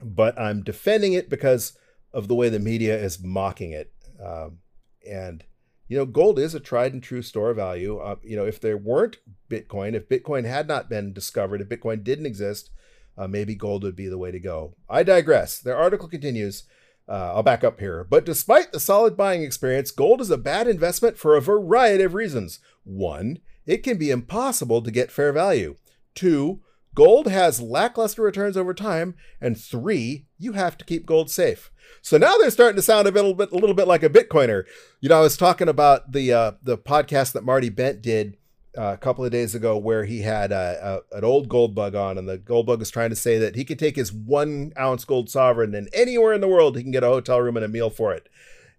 [0.01, 1.77] but I'm defending it because
[2.13, 3.93] of the way the media is mocking it.
[4.25, 4.59] Um,
[5.07, 5.45] and
[5.89, 7.99] you know, gold is a tried and true store of value.
[7.99, 9.19] Uh, you know, if there weren't
[9.51, 12.71] Bitcoin, if Bitcoin had not been discovered, if Bitcoin didn't exist,
[13.17, 14.75] uh, maybe gold would be the way to go.
[14.89, 15.59] I digress.
[15.59, 16.65] Their article continues.
[17.09, 18.05] Uh, I'll back up here.
[18.05, 22.15] But despite the solid buying experience, gold is a bad investment for a variety of
[22.15, 22.61] reasons.
[22.85, 25.77] One, it can be impossible to get fair value.
[26.15, 26.61] Two,
[26.95, 29.15] gold has lackluster returns over time.
[29.41, 31.71] And three, you have to keep gold safe.
[32.03, 34.65] So now they're starting to sound a little bit, a little bit like a Bitcoiner.
[35.01, 38.37] You know, I was talking about the uh, the podcast that Marty Bent did
[38.77, 42.19] a couple of days ago where he had a, a, an old gold bug on,
[42.19, 45.05] and the gold bug was trying to say that he could take his one ounce
[45.05, 47.69] gold sovereign and anywhere in the world he can get a hotel room and a
[47.69, 48.29] meal for it.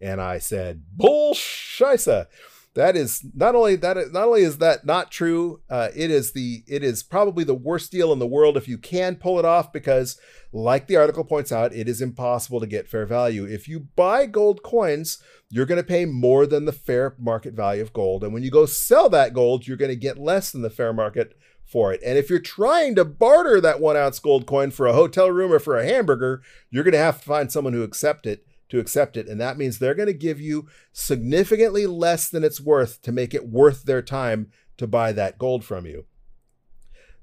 [0.02, 2.28] And I said, "Bull shisa."
[2.76, 6.64] That is not only that not only is that not true uh, it is the
[6.68, 9.74] it is probably the worst deal in the world if you can pull it off
[9.74, 10.20] because
[10.52, 13.46] like the article points out it is impossible to get fair value.
[13.46, 17.82] If you buy gold coins you're going to pay more than the fair market value
[17.82, 18.24] of gold.
[18.24, 20.94] And when you go sell that gold you're going to get less than the fair
[20.94, 22.02] market for it.
[22.04, 25.52] And if you're trying to barter that one ounce gold coin for a hotel room
[25.52, 28.80] or for a hamburger you're going to have to find someone who accept it to
[28.80, 29.28] accept it.
[29.28, 33.34] And that means they're going to give you significantly less than it's worth to make
[33.34, 36.06] it worth their time to buy that gold from you.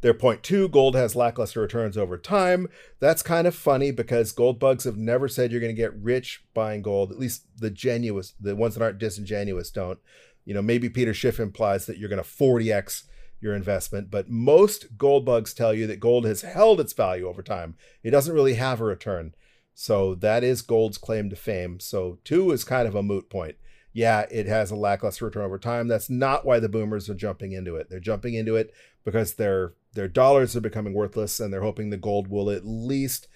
[0.03, 2.69] Their point two gold has lackluster returns over time.
[3.01, 6.45] That's kind of funny because gold bugs have never said you're going to get rich
[6.53, 7.11] buying gold.
[7.11, 9.99] At least the genuine, the ones that aren't disingenuous don't.
[10.45, 13.05] You know, maybe Peter Schiff implies that you're going to 40x
[13.41, 17.43] your investment, but most gold bugs tell you that gold has held its value over
[17.43, 17.77] time.
[18.03, 19.35] It doesn't really have a return.
[19.79, 21.81] So that is gold's claim to fame.
[21.81, 23.57] So two is kind of a moot point.
[23.93, 25.87] Yeah, it has a lackluster return over time.
[25.87, 27.91] That's not why the boomers are jumping into it.
[27.91, 28.73] They're jumping into it
[29.05, 33.29] because their their dollars are becoming worthless and they're hoping the gold will at least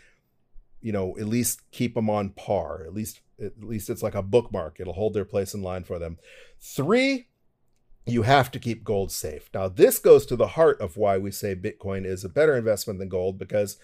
[0.80, 2.84] you know, at least keep them on par.
[2.86, 4.80] At least at least it's like a bookmark.
[4.80, 6.16] It'll hold their place in line for them.
[6.58, 7.28] Three,
[8.06, 9.50] you have to keep gold safe.
[9.52, 12.98] Now, this goes to the heart of why we say Bitcoin is a better investment
[12.98, 13.76] than gold because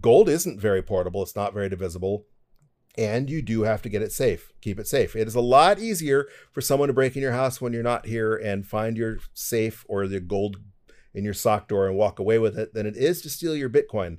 [0.00, 2.26] gold isn't very portable, it's not very divisible,
[2.96, 4.52] and you do have to get it safe.
[4.60, 5.14] Keep it safe.
[5.14, 8.06] It is a lot easier for someone to break in your house when you're not
[8.06, 10.58] here and find your safe or the gold
[11.14, 13.70] in your sock drawer and walk away with it than it is to steal your
[13.70, 14.18] Bitcoin.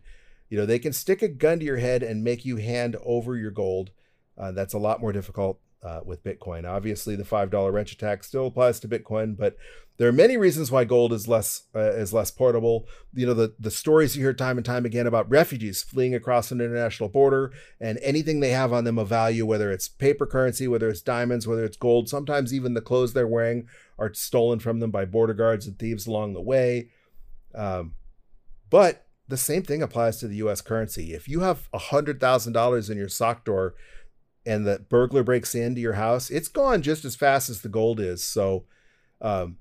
[0.50, 3.36] You know, they can stick a gun to your head and make you hand over
[3.36, 3.92] your gold.
[4.38, 6.68] Uh, that's a lot more difficult uh, with Bitcoin.
[6.68, 9.58] Obviously, the five dollar wrench attack still applies to Bitcoin, but
[10.00, 12.88] there are many reasons why gold is less uh, is less portable.
[13.14, 16.52] You know, the the stories you hear time and time again about refugees fleeing across
[16.52, 20.70] an international border and anything they have on them of value, whether it's paper currency,
[20.70, 22.08] whether it's diamonds, whether it's gold.
[22.08, 26.08] Sometimes even the clothes they're wearing are stolen from them by border guards and thieves
[26.08, 26.92] along the way.
[27.54, 27.96] Um,
[28.70, 30.62] but the same thing applies to the U.S.
[30.62, 31.14] currency.
[31.14, 33.76] If you have hundred thousand dollars in your sock drawer
[34.46, 38.00] and the burglar breaks into your house, it's gone just as fast as the gold
[38.00, 38.24] is.
[38.24, 38.64] So,
[39.20, 39.58] um,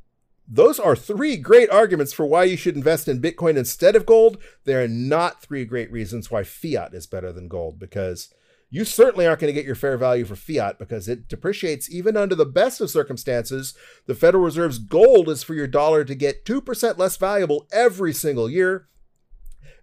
[0.48, 4.38] those are three great arguments for why you should invest in Bitcoin instead of gold.
[4.64, 8.32] They are not three great reasons why fiat is better than gold because
[8.70, 12.16] you certainly aren't going to get your fair value for fiat because it depreciates even
[12.16, 13.74] under the best of circumstances.
[14.06, 18.48] The Federal Reserve's goal is for your dollar to get 2% less valuable every single
[18.48, 18.88] year.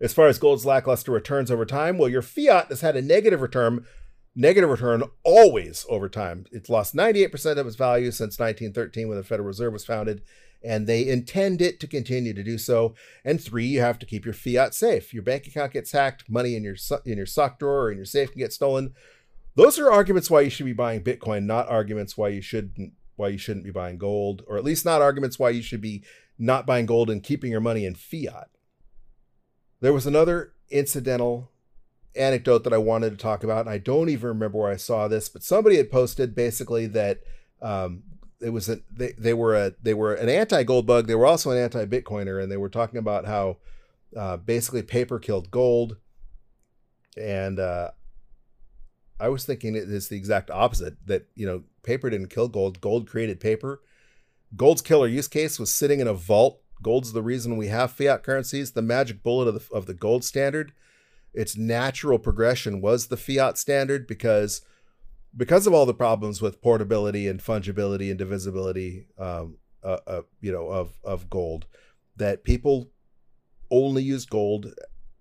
[0.01, 3.41] As far as gold's lackluster returns over time, well, your fiat has had a negative
[3.41, 3.85] return
[4.35, 6.45] negative return always over time.
[6.51, 10.23] It's lost 98% of its value since 1913 when the Federal Reserve was founded,
[10.65, 12.95] and they intend it to continue to do so.
[13.23, 15.13] And three, you have to keep your fiat safe.
[15.13, 18.05] Your bank account gets hacked, money in your in your sock drawer or in your
[18.05, 18.93] safe can get stolen.
[19.55, 23.29] Those are arguments why you should be buying Bitcoin, not arguments why you shouldn't why
[23.29, 26.03] you shouldn't be buying gold, or at least not arguments why you should be
[26.37, 28.49] not buying gold and keeping your money in fiat.
[29.79, 31.51] There was another incidental
[32.15, 35.07] anecdote that I wanted to talk about, and I don't even remember where I saw
[35.07, 37.21] this, but somebody had posted basically that
[37.61, 38.03] um,
[38.45, 41.07] it was a they, they were a they were an anti gold bug.
[41.07, 43.57] They were also an anti Bitcoiner, and they were talking about how
[44.15, 45.97] uh, basically paper killed gold,
[47.17, 47.91] and uh,
[49.19, 50.95] I was thinking it is the exact opposite.
[51.07, 52.81] That you know paper didn't kill gold.
[52.81, 53.81] Gold created paper.
[54.55, 56.61] Gold's killer use case was sitting in a vault.
[56.83, 58.71] Gold's the reason we have fiat currencies.
[58.71, 60.71] The magic bullet of the, of the gold standard
[61.35, 64.61] its natural progression was the fiat standard because
[65.35, 70.51] because of all the problems with portability and fungibility and divisibility um, uh, uh, you
[70.51, 71.65] know of of gold
[72.15, 72.89] that people
[73.69, 74.73] only use gold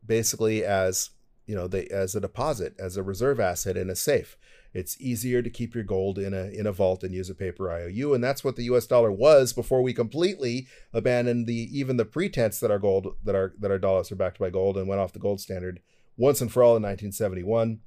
[0.05, 1.11] basically as
[1.47, 4.37] you know they as a deposit as a reserve asset in a safe
[4.73, 7.71] it's easier to keep your gold in a in a vault and use a paper
[7.71, 12.05] IOU and that's what the US dollar was before we completely abandoned the even the
[12.05, 15.01] pretense that our gold that our that our dollars are backed by gold and went
[15.01, 15.81] off the gold standard
[16.17, 17.81] once and for all in 1971.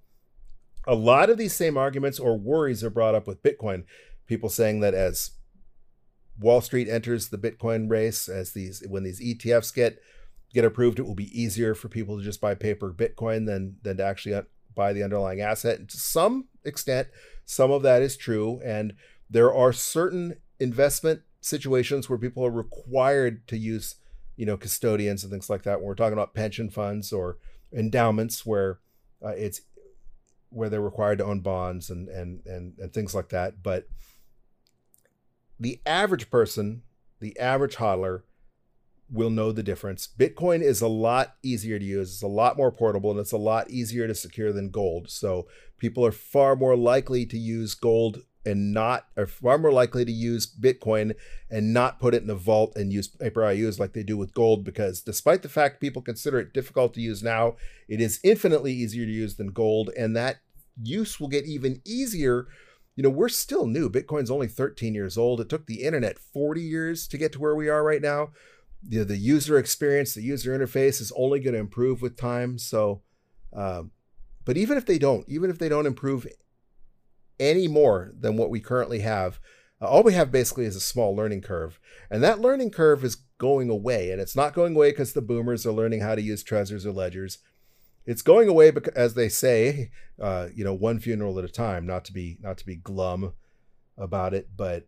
[0.88, 3.84] A lot of these same arguments or worries are brought up with Bitcoin.
[4.26, 5.32] People saying that as
[6.40, 10.00] Wall Street enters the Bitcoin race, as these when these ETFs get
[10.54, 13.98] get approved, it will be easier for people to just buy paper Bitcoin than than
[13.98, 14.40] to actually
[14.76, 15.80] buy the underlying asset.
[15.80, 17.10] And to some extent,
[17.46, 18.94] some of that is true, and
[19.30, 23.96] there are certain investment situations where people are required to use,
[24.36, 25.80] you know, custodians and things like that.
[25.80, 27.38] When we're talking about pension funds or
[27.74, 28.80] endowments where
[29.24, 29.62] uh, it's
[30.50, 33.62] where they're required to own bonds and and and and things like that.
[33.62, 33.88] But
[35.60, 36.84] the average person,
[37.20, 38.24] the average hodler,
[39.10, 40.08] will know the difference.
[40.08, 42.14] Bitcoin is a lot easier to use.
[42.14, 45.10] It's a lot more portable and it's a lot easier to secure than gold.
[45.10, 50.06] So people are far more likely to use gold and not are far more likely
[50.06, 51.14] to use Bitcoin
[51.52, 54.34] and not put it in a vault and use paper IOUs like they do with
[54.34, 57.58] gold because despite the fact people consider it difficult to use now,
[57.90, 60.38] it is infinitely easier to use than gold and that
[60.82, 62.48] use will get even easier.
[62.96, 63.90] You know, we're still new.
[63.90, 65.42] Bitcoin's only 13 years old.
[65.42, 68.30] It took the internet 40 years to get to where we are right now.
[68.90, 72.58] Know, the user experience, the user interface is only going to improve with time.
[72.58, 73.02] So,
[73.52, 73.92] um,
[74.46, 76.26] but even if they don't, even if they don't improve
[77.40, 79.40] any more than what we currently have.
[79.82, 81.80] Uh, all we have basically is a small learning curve.
[82.10, 84.12] And that learning curve is going away.
[84.12, 86.92] And it's not going away because the boomers are learning how to use Trezors or
[86.92, 87.40] ledgers.
[88.06, 91.86] It's going away because, as they say, uh, you know, one funeral at a time.
[91.86, 93.34] Not to be not to be glum
[93.98, 94.88] about it, but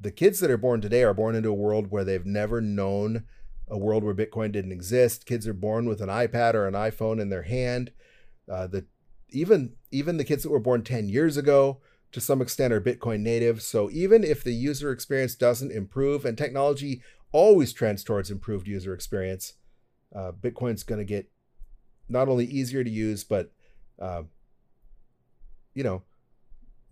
[0.00, 3.24] the kids that are born today are born into a world where they've never known
[3.68, 5.26] a world where Bitcoin didn't exist.
[5.26, 7.90] Kids are born with an iPad or an iPhone in their hand.
[8.50, 8.86] Uh, the
[9.32, 11.80] even even the kids that were born 10 years ago
[12.12, 13.62] to some extent are Bitcoin native.
[13.62, 17.02] So even if the user experience doesn't improve, and technology
[17.32, 19.54] always trends towards improved user experience,
[20.14, 21.30] uh, Bitcoin's going to get
[22.08, 23.52] not only easier to use, but
[23.98, 24.24] Uh,
[25.74, 26.02] you know,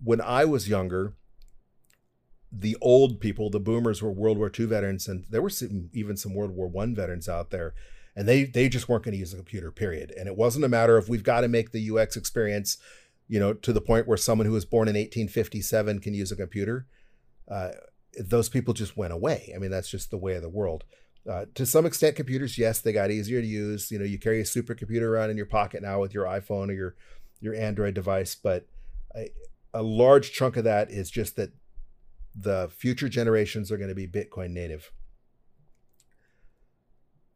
[0.02, 1.14] when I was younger,
[2.52, 6.16] the old people, the boomers, were World War II veterans, and there were some, even
[6.16, 7.74] some World War One veterans out there,
[8.16, 9.70] and they they just weren't going to use a computer.
[9.70, 10.12] Period.
[10.16, 12.78] And it wasn't a matter of we've got to make the UX experience,
[13.28, 16.36] you know, to the point where someone who was born in 1857 can use a
[16.36, 16.86] computer.
[17.50, 17.70] Uh,
[18.18, 19.52] those people just went away.
[19.54, 20.84] I mean, that's just the way of the world.
[21.30, 23.90] Uh, to some extent, computers, yes, they got easier to use.
[23.90, 26.72] You know, you carry a supercomputer around in your pocket now with your iPhone or
[26.72, 26.94] your
[27.40, 28.66] your Android device, but
[29.16, 29.30] a,
[29.72, 31.52] a large chunk of that is just that
[32.34, 34.92] the future generations are going to be Bitcoin native.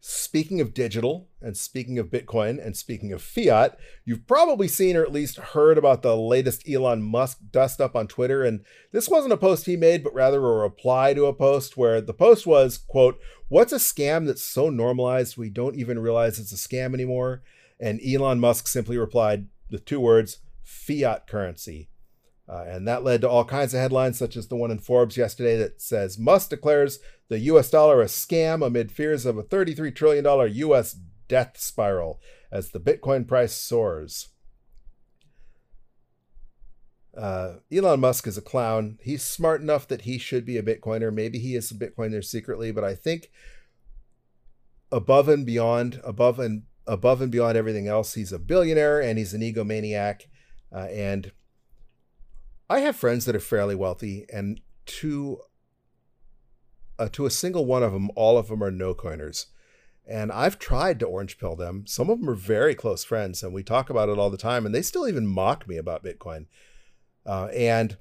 [0.07, 5.03] Speaking of digital and speaking of Bitcoin and speaking of fiat, you've probably seen or
[5.03, 8.45] at least heard about the latest Elon Musk dust up on Twitter.
[8.45, 12.03] And this wasn't a post he made, but rather a reply to a post where
[12.03, 16.53] the post was, quote, What's a scam that's so normalized we don't even realize it's
[16.53, 17.43] a scam anymore?
[17.81, 21.89] And Elon Musk simply replied with two words, fiat currency.
[22.47, 25.17] Uh, and that led to all kinds of headlines, such as the one in Forbes
[25.17, 26.99] yesterday that says Musk declares
[27.29, 30.97] the US dollar a scam amid fears of a $33 trillion US
[31.29, 32.21] death spiral
[32.53, 34.29] as the Bitcoin price soars.
[37.17, 38.99] Uh, Elon Musk is a clown.
[39.03, 41.13] He's smart enough that he should be a Bitcoiner.
[41.13, 43.31] Maybe he is a Bitcoiner secretly, but I think
[44.91, 49.33] above and beyond, above and above and beyond everything else, he's a billionaire and he's
[49.33, 50.23] an egomaniac.
[50.73, 51.33] Uh, and
[52.69, 55.39] I have friends that are fairly wealthy, and to
[56.99, 59.47] uh, to a single one of them, all of them are no coiners.
[60.07, 61.87] And I've tried to orange pill them.
[61.87, 64.67] Some of them are very close friends, and we talk about it all the time.
[64.67, 66.47] And they still even mock me about Bitcoin.
[67.25, 67.97] Uh, and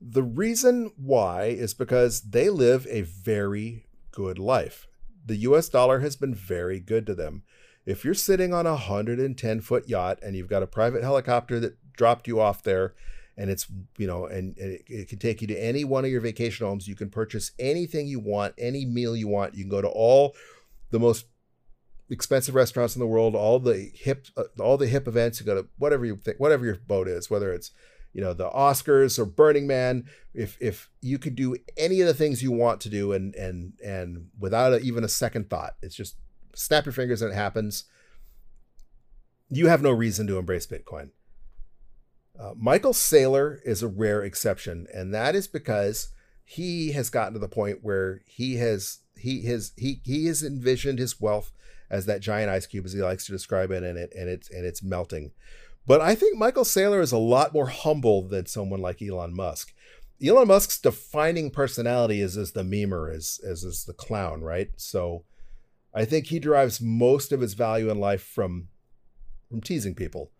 [0.00, 4.88] the reason why is because they live a very good life.
[5.24, 7.42] The US dollar has been very good to them.
[7.86, 11.78] If you're sitting on a 110 foot yacht and you've got a private helicopter that
[11.92, 12.94] dropped you off there
[13.38, 13.66] and it's
[13.96, 16.66] you know and, and it, it, can take you to any one of your vacation
[16.66, 16.88] homes.
[16.88, 19.54] You can purchase anything you want any meal you want.
[19.54, 20.34] You can go to all
[20.90, 21.26] the most
[22.10, 25.38] expensive restaurants in the world all the hip uh, all the hip events.
[25.38, 27.70] You go to whatever you think whatever your boat is whether it's
[28.12, 30.06] you know the oscars or burning man.
[30.34, 33.74] If if you could do any of the things you want to do and and
[33.84, 36.16] and without a, even a second thought it's just
[36.54, 37.84] snap your fingers and it happens.
[39.48, 41.10] You have no reason to embrace bitcoin
[42.38, 46.10] uh, Michael Saylor is a rare exception, and that is because
[46.44, 50.98] he has gotten to the point where he has he has he he has envisioned
[50.98, 51.52] his wealth
[51.90, 54.50] as that giant ice cube, as he likes to describe it, and it and it's
[54.50, 55.32] and it's melting.
[55.86, 59.72] But I think Michael Saylor is a lot more humble than someone like Elon Musk.
[60.24, 64.70] Elon Musk's defining personality is as the memer, as as is the clown, right?
[64.76, 65.24] So
[65.92, 68.68] I think he derives most of his value in life from
[69.48, 70.30] from teasing people,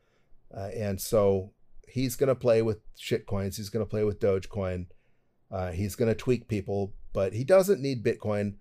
[0.57, 1.53] uh, and so
[1.91, 3.57] he's going to play with shitcoins.
[3.57, 4.87] He's going to play with Dogecoin.
[5.51, 8.55] Uh, he's going to tweak people, but he doesn't need Bitcoin.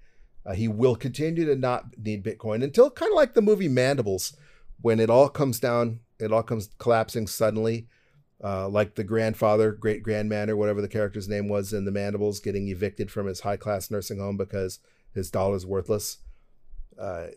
[0.45, 4.35] Uh, he will continue to not need Bitcoin until kind of like the movie Mandibles,
[4.81, 7.87] when it all comes down, it all comes collapsing suddenly,
[8.43, 12.39] uh, like the grandfather, great grandman, or whatever the character's name was in the Mandibles,
[12.39, 14.79] getting evicted from his high class nursing home because
[15.13, 16.19] his dollar's worthless.
[16.97, 17.27] Uh,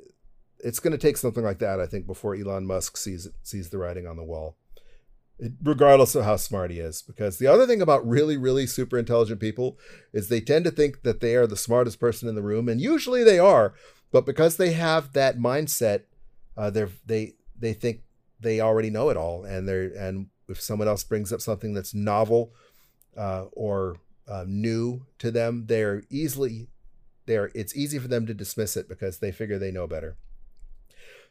[0.62, 3.78] it's going to take something like that, I think, before Elon Musk sees sees the
[3.78, 4.56] writing on the wall
[5.62, 7.02] regardless of how smart he is.
[7.02, 9.78] Because the other thing about really, really super intelligent people
[10.12, 12.80] is they tend to think that they are the smartest person in the room, and
[12.80, 13.74] usually they are.
[14.12, 16.02] But because they have that mindset,
[16.56, 18.02] uh, they they they think
[18.40, 21.94] they already know it all, and they're and if someone else brings up something that's
[21.94, 22.52] novel
[23.16, 23.96] uh, or
[24.28, 26.68] uh, new to them, they're easily
[27.26, 30.16] they're it's easy for them to dismiss it because they figure they know better.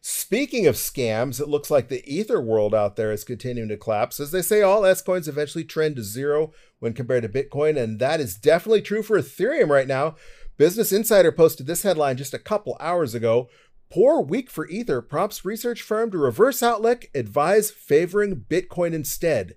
[0.01, 4.19] Speaking of scams, it looks like the Ether world out there is continuing to collapse.
[4.19, 7.99] As they say, all S coins eventually trend to zero when compared to Bitcoin, and
[7.99, 10.15] that is definitely true for Ethereum right now.
[10.57, 13.49] Business Insider posted this headline just a couple hours ago.
[13.89, 19.55] Poor week for Ether prompts research firm to reverse outlook, advise favoring Bitcoin instead.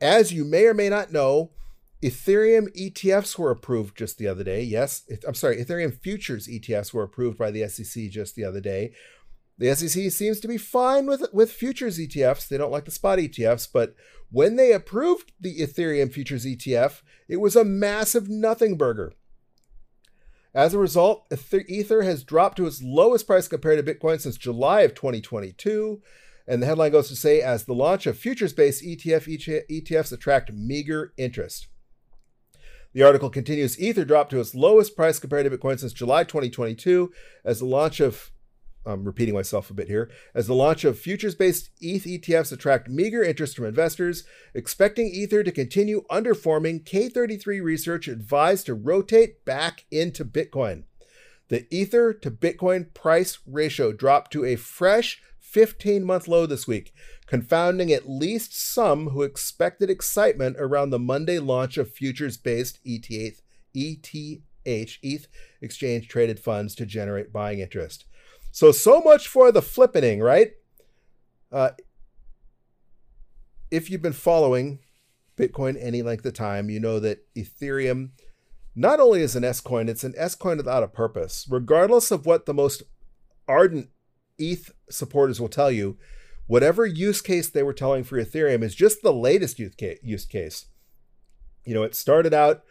[0.00, 1.50] As you may or may not know,
[2.02, 4.62] Ethereum ETFs were approved just the other day.
[4.62, 8.92] Yes, I'm sorry, Ethereum futures ETFs were approved by the SEC just the other day.
[9.56, 12.48] The SEC seems to be fine with with futures ETFs.
[12.48, 13.94] They don't like the spot ETFs, but
[14.30, 19.12] when they approved the Ethereum futures ETF, it was a massive nothing burger.
[20.52, 21.26] As a result,
[21.68, 26.00] Ether has dropped to its lowest price compared to Bitcoin since July of 2022.
[26.46, 31.12] And the headline goes to say, as the launch of futures-based ETF ETFs attract meager
[31.16, 31.68] interest.
[32.92, 37.12] The article continues, Ether dropped to its lowest price compared to Bitcoin since July 2022,
[37.44, 38.30] as the launch of
[38.86, 42.88] I'm repeating myself a bit here, as the launch of futures based ETH ETFs attract
[42.88, 44.24] meager interest from investors.
[44.52, 50.84] Expecting Ether to continue underforming, K33 Research advised to rotate back into Bitcoin.
[51.48, 56.92] The Ether to Bitcoin price ratio dropped to a fresh 15 month low this week,
[57.26, 63.40] confounding at least some who expected excitement around the Monday launch of futures based ETH,
[63.74, 65.28] ETH, ETH
[65.60, 68.04] exchange traded funds to generate buying interest.
[68.54, 70.52] So, so much for the flippening, right?
[71.50, 71.70] Uh,
[73.72, 74.78] if you've been following
[75.36, 78.10] Bitcoin any length of time, you know that Ethereum
[78.76, 81.48] not only is an S coin, it's an S coin without a purpose.
[81.50, 82.84] Regardless of what the most
[83.48, 83.88] ardent
[84.38, 85.98] ETH supporters will tell you,
[86.46, 90.66] whatever use case they were telling for Ethereum is just the latest use case.
[91.64, 92.62] You know, it started out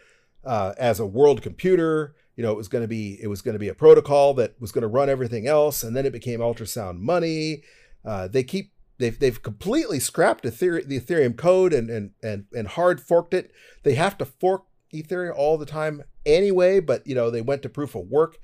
[0.45, 3.53] uh, as a world computer you know it was going to be it was going
[3.53, 6.39] to be a protocol that was going to run everything else and then it became
[6.39, 7.63] ultrasound money.
[8.05, 12.69] Uh, they keep they've they've completely scrapped Ether- the ethereum code and and and and
[12.69, 13.51] hard forked it.
[13.83, 17.69] They have to fork ethereum all the time anyway but you know they went to
[17.69, 18.37] proof of work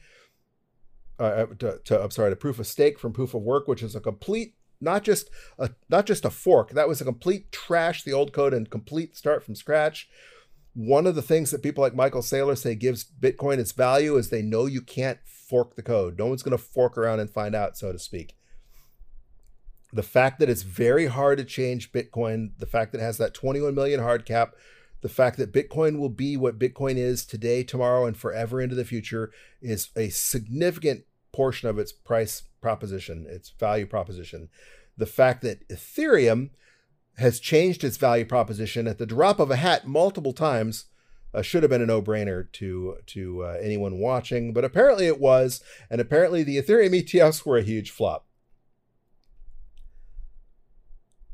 [1.19, 3.83] uh, uh to, to i'm sorry to proof of stake from proof of work which
[3.83, 8.03] is a complete not just a not just a fork that was a complete trash
[8.03, 10.09] the old code and complete start from scratch
[10.73, 14.29] one of the things that people like Michael Saylor say gives Bitcoin its value is
[14.29, 16.17] they know you can't fork the code.
[16.17, 18.35] No one's going to fork around and find out, so to speak.
[19.91, 23.33] The fact that it's very hard to change Bitcoin, the fact that it has that
[23.33, 24.53] 21 million hard cap,
[25.01, 28.85] the fact that Bitcoin will be what Bitcoin is today, tomorrow, and forever into the
[28.85, 34.49] future is a significant portion of its price proposition, its value proposition.
[34.97, 36.49] The fact that Ethereum
[37.17, 40.85] has changed its value proposition at the drop of a hat multiple times.
[41.31, 45.61] Uh, should have been a no-brainer to to uh, anyone watching, but apparently it was,
[45.89, 48.25] and apparently the Ethereum ETFs were a huge flop.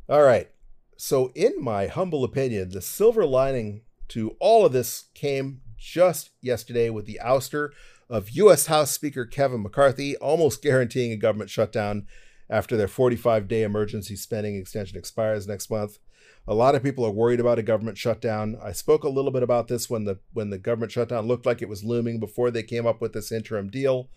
[0.09, 0.49] All right,
[0.97, 6.89] so in my humble opinion, the silver lining to all of this came just yesterday
[6.89, 7.69] with the ouster
[8.09, 8.67] of U.S.
[8.67, 12.05] House Speaker Kevin McCarthy, almost guaranteeing a government shutdown
[12.49, 15.99] after their 45 day emergency spending extension expires next month.
[16.47, 18.57] A lot of people are worried about a government shutdown.
[18.63, 21.61] I spoke a little bit about this when the when the government shutdown looked like
[21.61, 24.09] it was looming before they came up with this interim deal.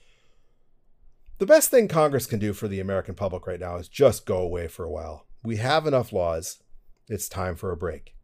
[1.39, 4.39] The best thing Congress can do for the American public right now is just go
[4.39, 5.27] away for a while.
[5.43, 6.63] We have enough laws.
[7.09, 8.18] It's time for a break.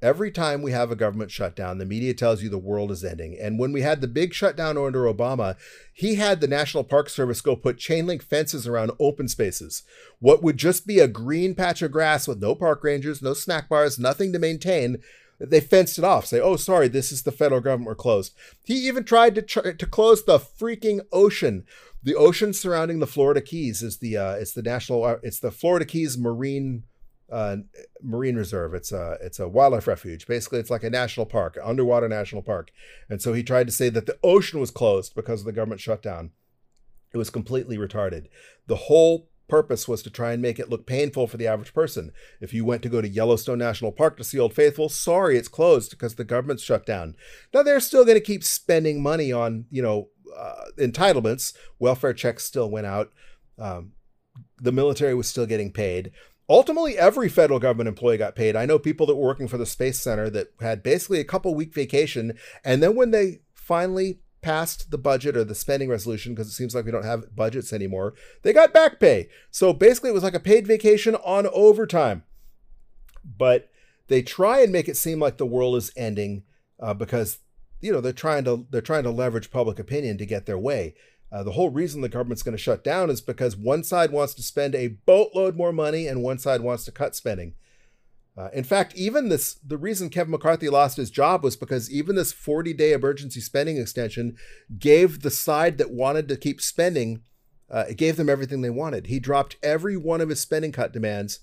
[0.00, 3.36] Every time we have a government shutdown, the media tells you the world is ending.
[3.40, 5.56] And when we had the big shutdown under Obama,
[5.92, 9.82] he had the National Park Service go put chain link fences around open spaces.
[10.20, 13.68] What would just be a green patch of grass with no park rangers, no snack
[13.68, 14.98] bars, nothing to maintain,
[15.40, 16.26] they fenced it off.
[16.26, 17.86] Say, oh, sorry, this is the federal government.
[17.86, 18.34] We're closed.
[18.64, 21.64] He even tried to tr- to close the freaking ocean.
[22.02, 25.50] The ocean surrounding the Florida Keys is the uh, it's the national uh, it's the
[25.50, 26.84] Florida Keys Marine
[27.30, 27.56] uh,
[28.02, 28.74] marine reserve.
[28.74, 30.26] It's a it's a wildlife refuge.
[30.26, 32.70] Basically, it's like a national park, underwater national park.
[33.08, 35.80] And so he tried to say that the ocean was closed because of the government
[35.80, 36.30] shutdown.
[37.12, 38.26] It was completely retarded.
[38.66, 42.12] The whole purpose was to try and make it look painful for the average person.
[42.40, 45.48] If you went to go to Yellowstone National Park to see Old Faithful, sorry, it's
[45.48, 47.16] closed because the government's shut down.
[47.52, 51.54] Now they're still going to keep spending money on you know uh, entitlements.
[51.78, 53.12] Welfare checks still went out.
[53.58, 53.92] Um,
[54.60, 56.12] the military was still getting paid
[56.48, 58.56] ultimately every federal government employee got paid.
[58.56, 61.54] I know people that were working for the space center that had basically a couple
[61.54, 66.48] week vacation and then when they finally passed the budget or the spending resolution because
[66.48, 69.28] it seems like we don't have budgets anymore they got back pay.
[69.50, 72.22] So basically it was like a paid vacation on overtime.
[73.24, 73.70] But
[74.06, 76.44] they try and make it seem like the world is ending
[76.80, 77.38] uh, because
[77.80, 80.94] you know they're trying to they're trying to leverage public opinion to get their way
[81.30, 84.34] uh, the whole reason the government's going to shut down is because one side wants
[84.34, 87.54] to spend a boatload more money and one side wants to cut spending.
[88.36, 92.14] Uh, in fact, even this, the reason Kevin McCarthy lost his job was because even
[92.14, 94.36] this 40 day emergency spending extension
[94.78, 97.22] gave the side that wanted to keep spending,
[97.68, 99.08] uh, it gave them everything they wanted.
[99.08, 101.40] He dropped every one of his spending cut demands.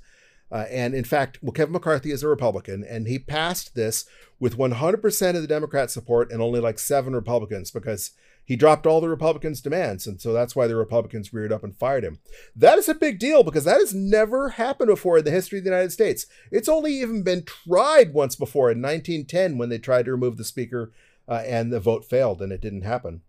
[0.52, 4.06] Uh, and in fact, well, Kevin McCarthy is a Republican, and he passed this
[4.40, 8.12] with 100% of the Democrat support and only like seven Republicans because
[8.46, 11.76] he dropped all the Republicans' demands, and so that's why the Republicans reared up and
[11.76, 12.20] fired him.
[12.56, 15.66] That is a big deal because that has never happened before in the history of
[15.66, 16.28] the United States.
[16.52, 20.43] It's only even been tried once before in 1910 when they tried to remove the
[20.43, 20.93] speaker
[21.28, 23.22] uh, and the vote failed and it didn't happen.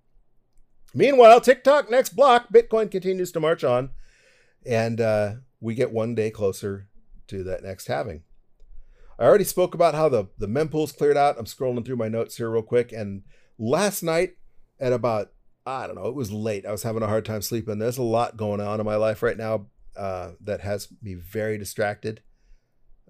[0.94, 3.90] Meanwhile, tick tock next block, Bitcoin continues to march on,
[4.64, 6.88] and uh, we get one day closer
[7.28, 8.22] to that next halving.
[9.18, 11.38] I already spoke about how the, the mempool's cleared out.
[11.38, 12.92] I'm scrolling through my notes here real quick.
[12.92, 13.22] And
[13.58, 14.36] last night,
[14.80, 15.32] at about
[15.66, 16.64] I don't know, it was late.
[16.64, 17.80] I was having a hard time sleeping.
[17.80, 19.66] There's a lot going on in my life right now
[19.96, 22.22] uh, that has me very distracted.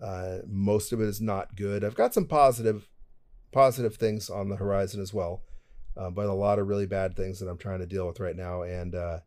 [0.00, 1.84] Uh, most of it is not good.
[1.84, 2.88] I've got some positive,
[3.52, 5.42] positive things on the horizon as well,
[5.98, 8.36] uh, but a lot of really bad things that I'm trying to deal with right
[8.36, 8.62] now.
[8.62, 9.18] And uh,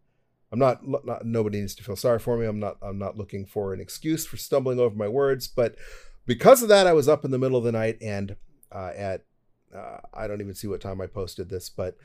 [0.52, 1.24] I'm not, not.
[1.24, 2.48] Nobody needs to feel sorry for me.
[2.48, 2.78] I'm not.
[2.82, 5.76] I'm not looking for an excuse for stumbling over my words, but
[6.26, 8.36] because of that, I was up in the middle of the night and
[8.72, 9.26] uh, at
[9.76, 11.96] uh, I don't even see what time I posted this, but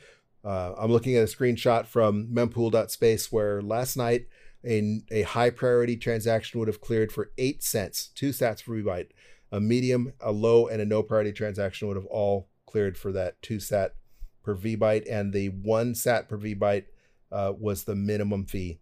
[0.45, 4.27] uh, I'm looking at a screenshot from mempool.space where last night
[4.67, 9.11] a, a high priority transaction would have cleared for eight cents, two sats per byte.
[9.53, 13.41] A medium, a low, and a no priority transaction would have all cleared for that
[13.41, 13.95] two sat
[14.43, 16.87] per vbyte, and the one sat per vbyte
[17.31, 18.81] uh, was the minimum fee.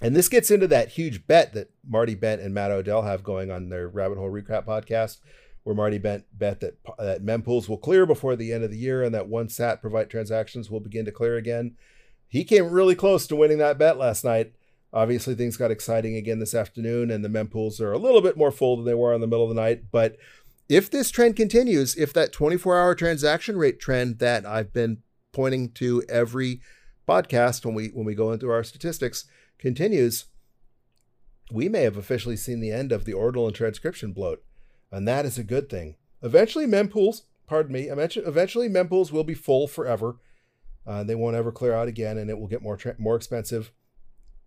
[0.00, 3.50] And this gets into that huge bet that Marty Bent and Matt Odell have going
[3.50, 5.18] on their Rabbit Hole Recap podcast,
[5.62, 9.02] where Marty Bent bet that that mempools will clear before the end of the year
[9.02, 11.76] and that one sat per vbyte transactions will begin to clear again.
[12.28, 14.54] He came really close to winning that bet last night.
[14.92, 18.50] Obviously, things got exciting again this afternoon, and the mempools are a little bit more
[18.50, 19.84] full than they were in the middle of the night.
[19.90, 20.16] But
[20.68, 25.02] if this trend continues, if that 24 hour transaction rate trend that I've been
[25.32, 26.60] pointing to every
[27.06, 29.26] podcast when we when we go into our statistics
[29.58, 30.26] continues,
[31.50, 34.42] we may have officially seen the end of the ordinal and inscription bloat
[34.90, 35.96] and that is a good thing.
[36.22, 40.16] Eventually, mempools, pardon me, eventually mempools will be full forever.
[40.86, 43.72] Uh, they won't ever clear out again, and it will get more tra- more expensive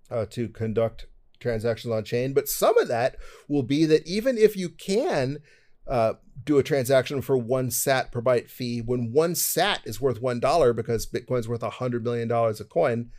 [0.09, 1.07] uh, to conduct
[1.39, 2.33] transactions on chain.
[2.33, 3.17] But some of that
[3.47, 5.39] will be that even if you can
[5.87, 6.13] uh,
[6.43, 10.39] do a transaction for one sat per byte fee, when one sat is worth one
[10.39, 13.11] dollar because Bitcoin's worth a hundred million dollars a coin,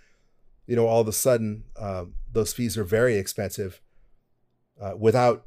[0.67, 3.81] you know, all of a sudden uh, those fees are very expensive
[4.81, 5.47] uh, without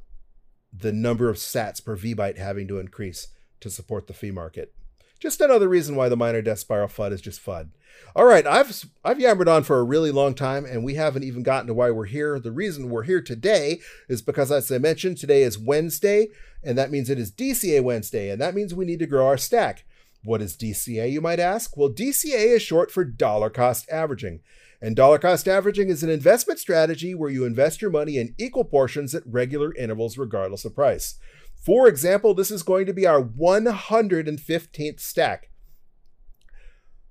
[0.78, 4.74] the number of sats per vbyte having to increase to support the fee market.
[5.20, 7.70] Just another reason why the miner death spiral FUD is just FUD.
[8.16, 11.44] All right, I've I've yammered on for a really long time, and we haven't even
[11.44, 12.40] gotten to why we're here.
[12.40, 16.28] The reason we're here today is because, as I mentioned, today is Wednesday,
[16.64, 19.38] and that means it is DCA Wednesday, and that means we need to grow our
[19.38, 19.86] stack.
[20.24, 21.78] What is DCA, you might ask?
[21.78, 24.42] Well, DCA is short for dollar cost averaging.
[24.86, 28.66] And dollar cost averaging is an investment strategy where you invest your money in equal
[28.66, 31.18] portions at regular intervals, regardless of price.
[31.56, 35.50] For example, this is going to be our 115th stack.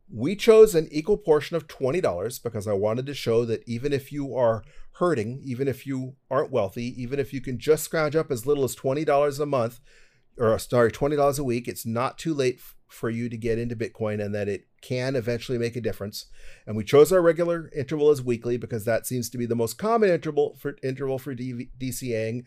[0.09, 4.13] We chose an equal portion of $20 because I wanted to show that even if
[4.13, 4.63] you are
[4.99, 8.63] hurting, even if you aren't wealthy, even if you can just scrounge up as little
[8.63, 9.81] as $20 a month,
[10.39, 14.25] or sorry, $20 a week, it's not too late for you to get into Bitcoin
[14.25, 16.27] and that it can eventually make a difference.
[16.67, 19.79] And we chose our regular interval as weekly because that seems to be the most
[19.79, 22.45] common interval for interval for DCAing.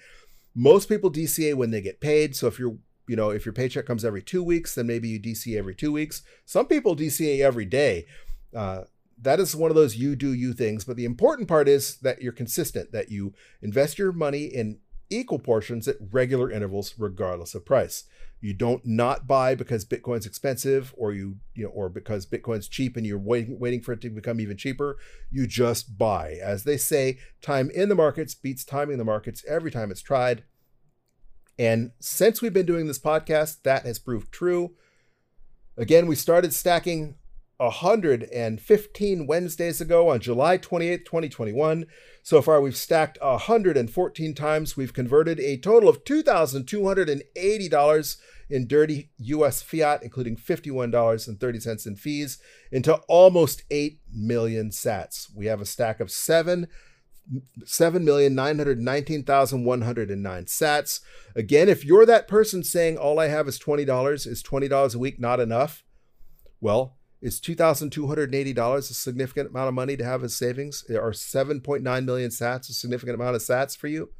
[0.56, 2.36] Most people DCA when they get paid.
[2.36, 2.78] So if you're
[3.08, 5.94] you know, if your paycheck comes every two weeks, then maybe you DCA every two
[5.94, 6.24] weeks.
[6.46, 8.06] Some people DCA every day.
[8.54, 8.82] Uh,
[9.20, 10.84] that is one of those you do you things.
[10.84, 14.80] But the important part is that you're consistent, that you invest your money in
[15.10, 18.04] equal portions at regular intervals, regardless of price.
[18.40, 22.96] You don't not buy because Bitcoin's expensive or you, you know, or because Bitcoin's cheap
[22.96, 24.98] and you're waiting, waiting for it to become even cheaper.
[25.32, 26.34] You just buy.
[26.42, 30.44] As they say, time in the markets beats timing the markets every time it's tried.
[31.58, 34.76] And since we've been doing this podcast, that has proved true.
[35.76, 37.16] Again, we started stacking
[37.58, 41.86] 115 Wednesdays ago on July 28th, 2021.
[42.22, 44.78] So far, we've stacked 114 times.
[44.78, 48.18] We've converted a total of $2,280
[48.50, 52.38] in dirty US fiat, including $51.30 in fees,
[52.72, 55.28] into almost 8 million sats.
[55.36, 56.68] We have a stack of seven.
[57.66, 61.02] 7,919,109 sats.
[61.36, 65.20] Again, if you're that person saying all I have is $20, is $20 a week
[65.20, 65.84] not enough?
[66.62, 70.84] Well, is $2,280 a significant amount of money to have as savings?
[70.90, 74.12] Are 7.9 million sats a significant amount of sats for you?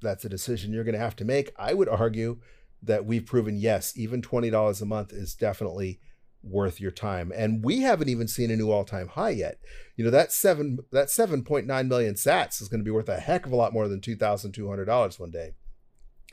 [0.00, 1.52] That's a decision you're going to have to make.
[1.56, 2.40] I would argue
[2.82, 6.00] that we've proven yes, even $20 a month is definitely
[6.42, 7.32] worth your time.
[7.34, 9.58] And we haven't even seen a new all-time high yet.
[9.96, 13.46] You know, that 7 that 7.9 million sats is going to be worth a heck
[13.46, 15.54] of a lot more than $2,200 one day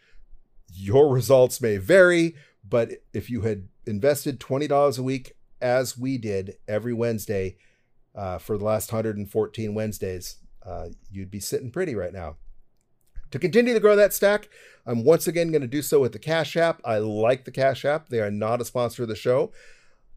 [0.73, 6.17] Your results may vary, but if you had invested twenty dollars a week as we
[6.17, 7.57] did every Wednesday
[8.15, 12.37] uh, for the last 114 Wednesdays, uh, you'd be sitting pretty right now.
[13.33, 14.47] To continue to grow that stack,
[14.85, 16.79] I'm once again going to do so with the Cash App.
[16.85, 18.09] I like the Cash App.
[18.09, 19.51] They are not a sponsor of the show.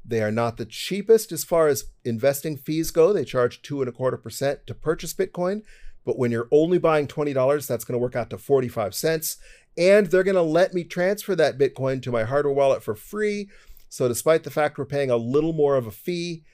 [0.05, 3.15] They are not the cheapest as far as investing fees go.
[3.15, 5.63] They charge two and a quarter percent to purchase Bitcoin.
[6.05, 9.39] But when you're only buying $20, that's going to work out to 45 cents.
[9.79, 13.49] And they're going to let me transfer that Bitcoin to my hardware wallet for free.
[13.89, 16.45] So despite the fact we're paying a little more of a fee,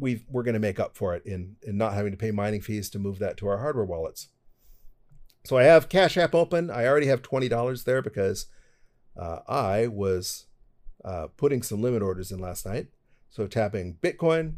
[0.00, 2.62] we are going to make up for it in, in not having to pay mining
[2.62, 4.30] fees to move that to our hardware wallets.
[5.44, 6.70] So I have Cash App open.
[6.70, 8.46] I already have $20 there because
[9.16, 10.46] uh, I was
[11.04, 12.88] uh, putting some limit orders in last night.
[13.28, 14.54] So tapping Bitcoin,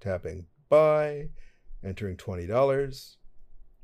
[0.00, 1.30] tapping buy,
[1.82, 3.16] entering $20,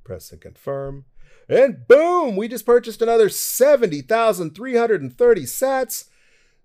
[0.04, 1.06] press and confirm,
[1.48, 6.08] and boom, we just purchased another 70,330 sats.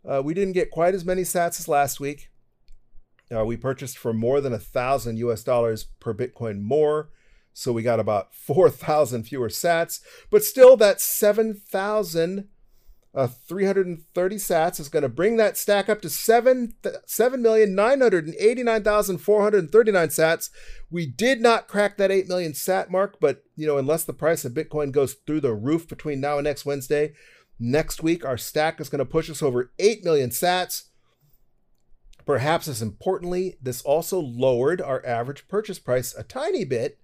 [0.08, 2.30] Uh, we didn't get quite as many sats as last week.
[3.34, 7.10] Uh, we purchased for more than a thousand US dollars per Bitcoin more.
[7.54, 12.47] So we got about 4,000 fewer sats, but still that 7,000
[13.14, 20.50] uh, 330 sats is going to bring that stack up to 7 7,989,439 sats.
[20.91, 24.45] We did not crack that 8 million sat mark, but you know, unless the price
[24.45, 27.14] of Bitcoin goes through the roof between now and next Wednesday,
[27.60, 30.84] next week our stack is going to push us over 8 million sats.
[32.28, 36.99] Perhaps as importantly, this also lowered our average purchase price a tiny bit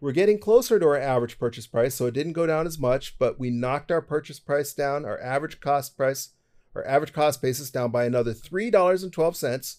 [0.00, 3.18] we're getting closer to our average purchase price, so it didn't go down as much,
[3.18, 6.30] but we knocked our purchase price down, our average cost price,
[6.74, 9.76] our average cost basis down by another $3.12.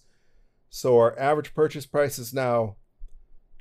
[0.70, 2.78] So our average purchase price is now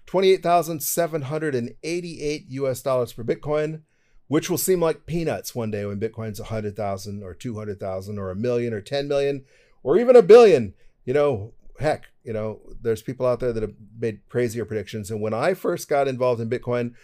[0.06, 3.82] 28,788 US dollars per Bitcoin,
[4.28, 8.72] which will seem like peanuts one day when Bitcoin's 100,000 or 200,000 or a million
[8.72, 9.44] or 10 million
[9.82, 10.72] or even a billion.
[11.04, 15.12] You know, heck, you know, there's people out there that have made crazier predictions.
[15.12, 16.94] And when I first got involved in Bitcoin,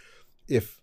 [0.48, 0.82] if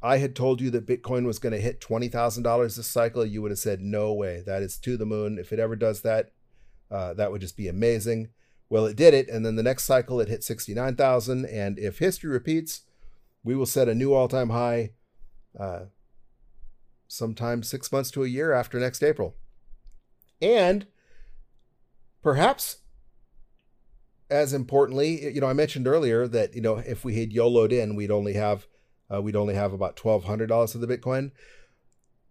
[0.00, 3.50] I had told you that Bitcoin was going to hit $20,000 this cycle, you would
[3.50, 5.36] have said, no way, that is to the moon.
[5.36, 6.30] If it ever does that,
[6.92, 8.28] uh, that would just be amazing.
[8.70, 9.28] Well, it did it.
[9.28, 11.44] And then the next cycle, it hit 69,000.
[11.46, 12.82] And if history repeats,
[13.42, 14.90] we will set a new all time high
[15.58, 15.86] uh,
[17.08, 19.34] sometime six months to a year after next April.
[20.40, 20.86] And
[22.22, 22.78] perhaps
[24.32, 27.94] as importantly, you know, I mentioned earlier that you know if we had YOLOed in,
[27.94, 28.66] we'd only have
[29.12, 31.32] uh, we'd only have about twelve hundred dollars of the Bitcoin.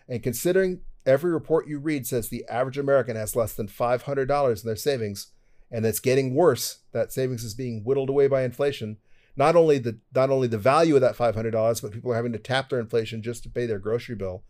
[0.08, 4.66] And considering every report you read says the average American has less than $500 in
[4.66, 5.28] their savings,
[5.70, 8.98] and it's getting worse, that savings is being whittled away by inflation.
[9.36, 12.38] Not only the not only the value of that $500, but people are having to
[12.38, 14.44] tap their inflation just to pay their grocery bill.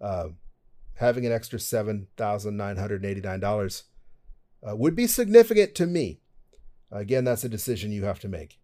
[0.00, 0.28] Uh,
[0.96, 3.82] having an extra $7,989
[4.68, 6.20] uh, would be significant to me.
[6.90, 8.58] Again, that's a decision you have to make.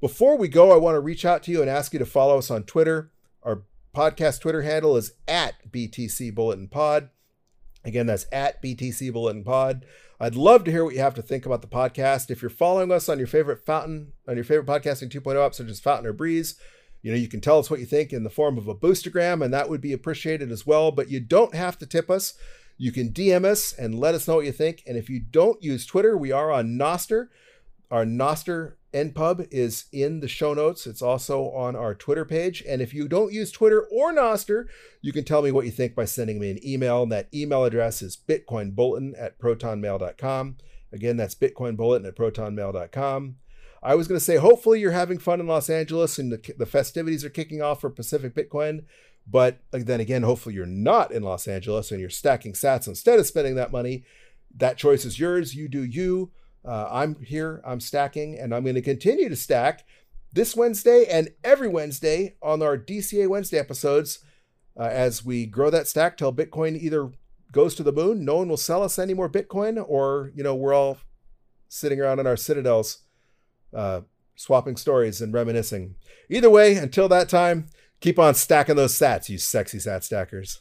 [0.00, 2.38] Before we go, I want to reach out to you and ask you to follow
[2.38, 3.10] us on Twitter.
[3.42, 3.62] Our
[3.94, 7.08] podcast Twitter handle is at BTC Bulletin Pod.
[7.84, 9.86] Again, that's at BTC Bulletin Pod.
[10.18, 12.30] I'd love to hear what you have to think about the podcast.
[12.30, 15.68] If you're following us on your favorite fountain, on your favorite podcasting 2.0 app, such
[15.68, 16.56] as Fountain or Breez,
[17.02, 19.44] you know, you can tell us what you think in the form of a boostergram,
[19.44, 20.90] and that would be appreciated as well.
[20.90, 22.34] But you don't have to tip us.
[22.78, 24.82] You can DM us and let us know what you think.
[24.86, 27.28] And if you don't use Twitter, we are on Nostr.
[27.90, 30.86] Our Nostr NPub is in the show notes.
[30.86, 32.62] It's also on our Twitter page.
[32.66, 34.66] And if you don't use Twitter or Nostr,
[35.00, 37.02] you can tell me what you think by sending me an email.
[37.02, 40.56] And that email address is bitcoinbulletin at protonmail.com.
[40.92, 43.36] Again, that's bitcoinbulletin at protonmail.com.
[43.82, 46.66] I was going to say, hopefully, you're having fun in Los Angeles and the, the
[46.66, 48.84] festivities are kicking off for Pacific Bitcoin.
[49.28, 53.26] But then again, hopefully, you're not in Los Angeles and you're stacking sats instead of
[53.26, 54.04] spending that money.
[54.56, 55.54] That choice is yours.
[55.54, 56.30] You do you.
[56.64, 59.84] Uh, I'm here, I'm stacking, and I'm going to continue to stack
[60.32, 64.18] this Wednesday and every Wednesday on our DCA Wednesday episodes
[64.78, 67.10] uh, as we grow that stack till Bitcoin either
[67.52, 70.54] goes to the moon, no one will sell us any more Bitcoin, or, you know,
[70.54, 70.98] we're all
[71.68, 72.98] sitting around in our citadels,
[73.72, 74.00] uh,
[74.34, 75.94] swapping stories and reminiscing.
[76.28, 77.68] Either way, until that time,
[78.00, 80.60] keep on stacking those sats, you sexy sat stackers.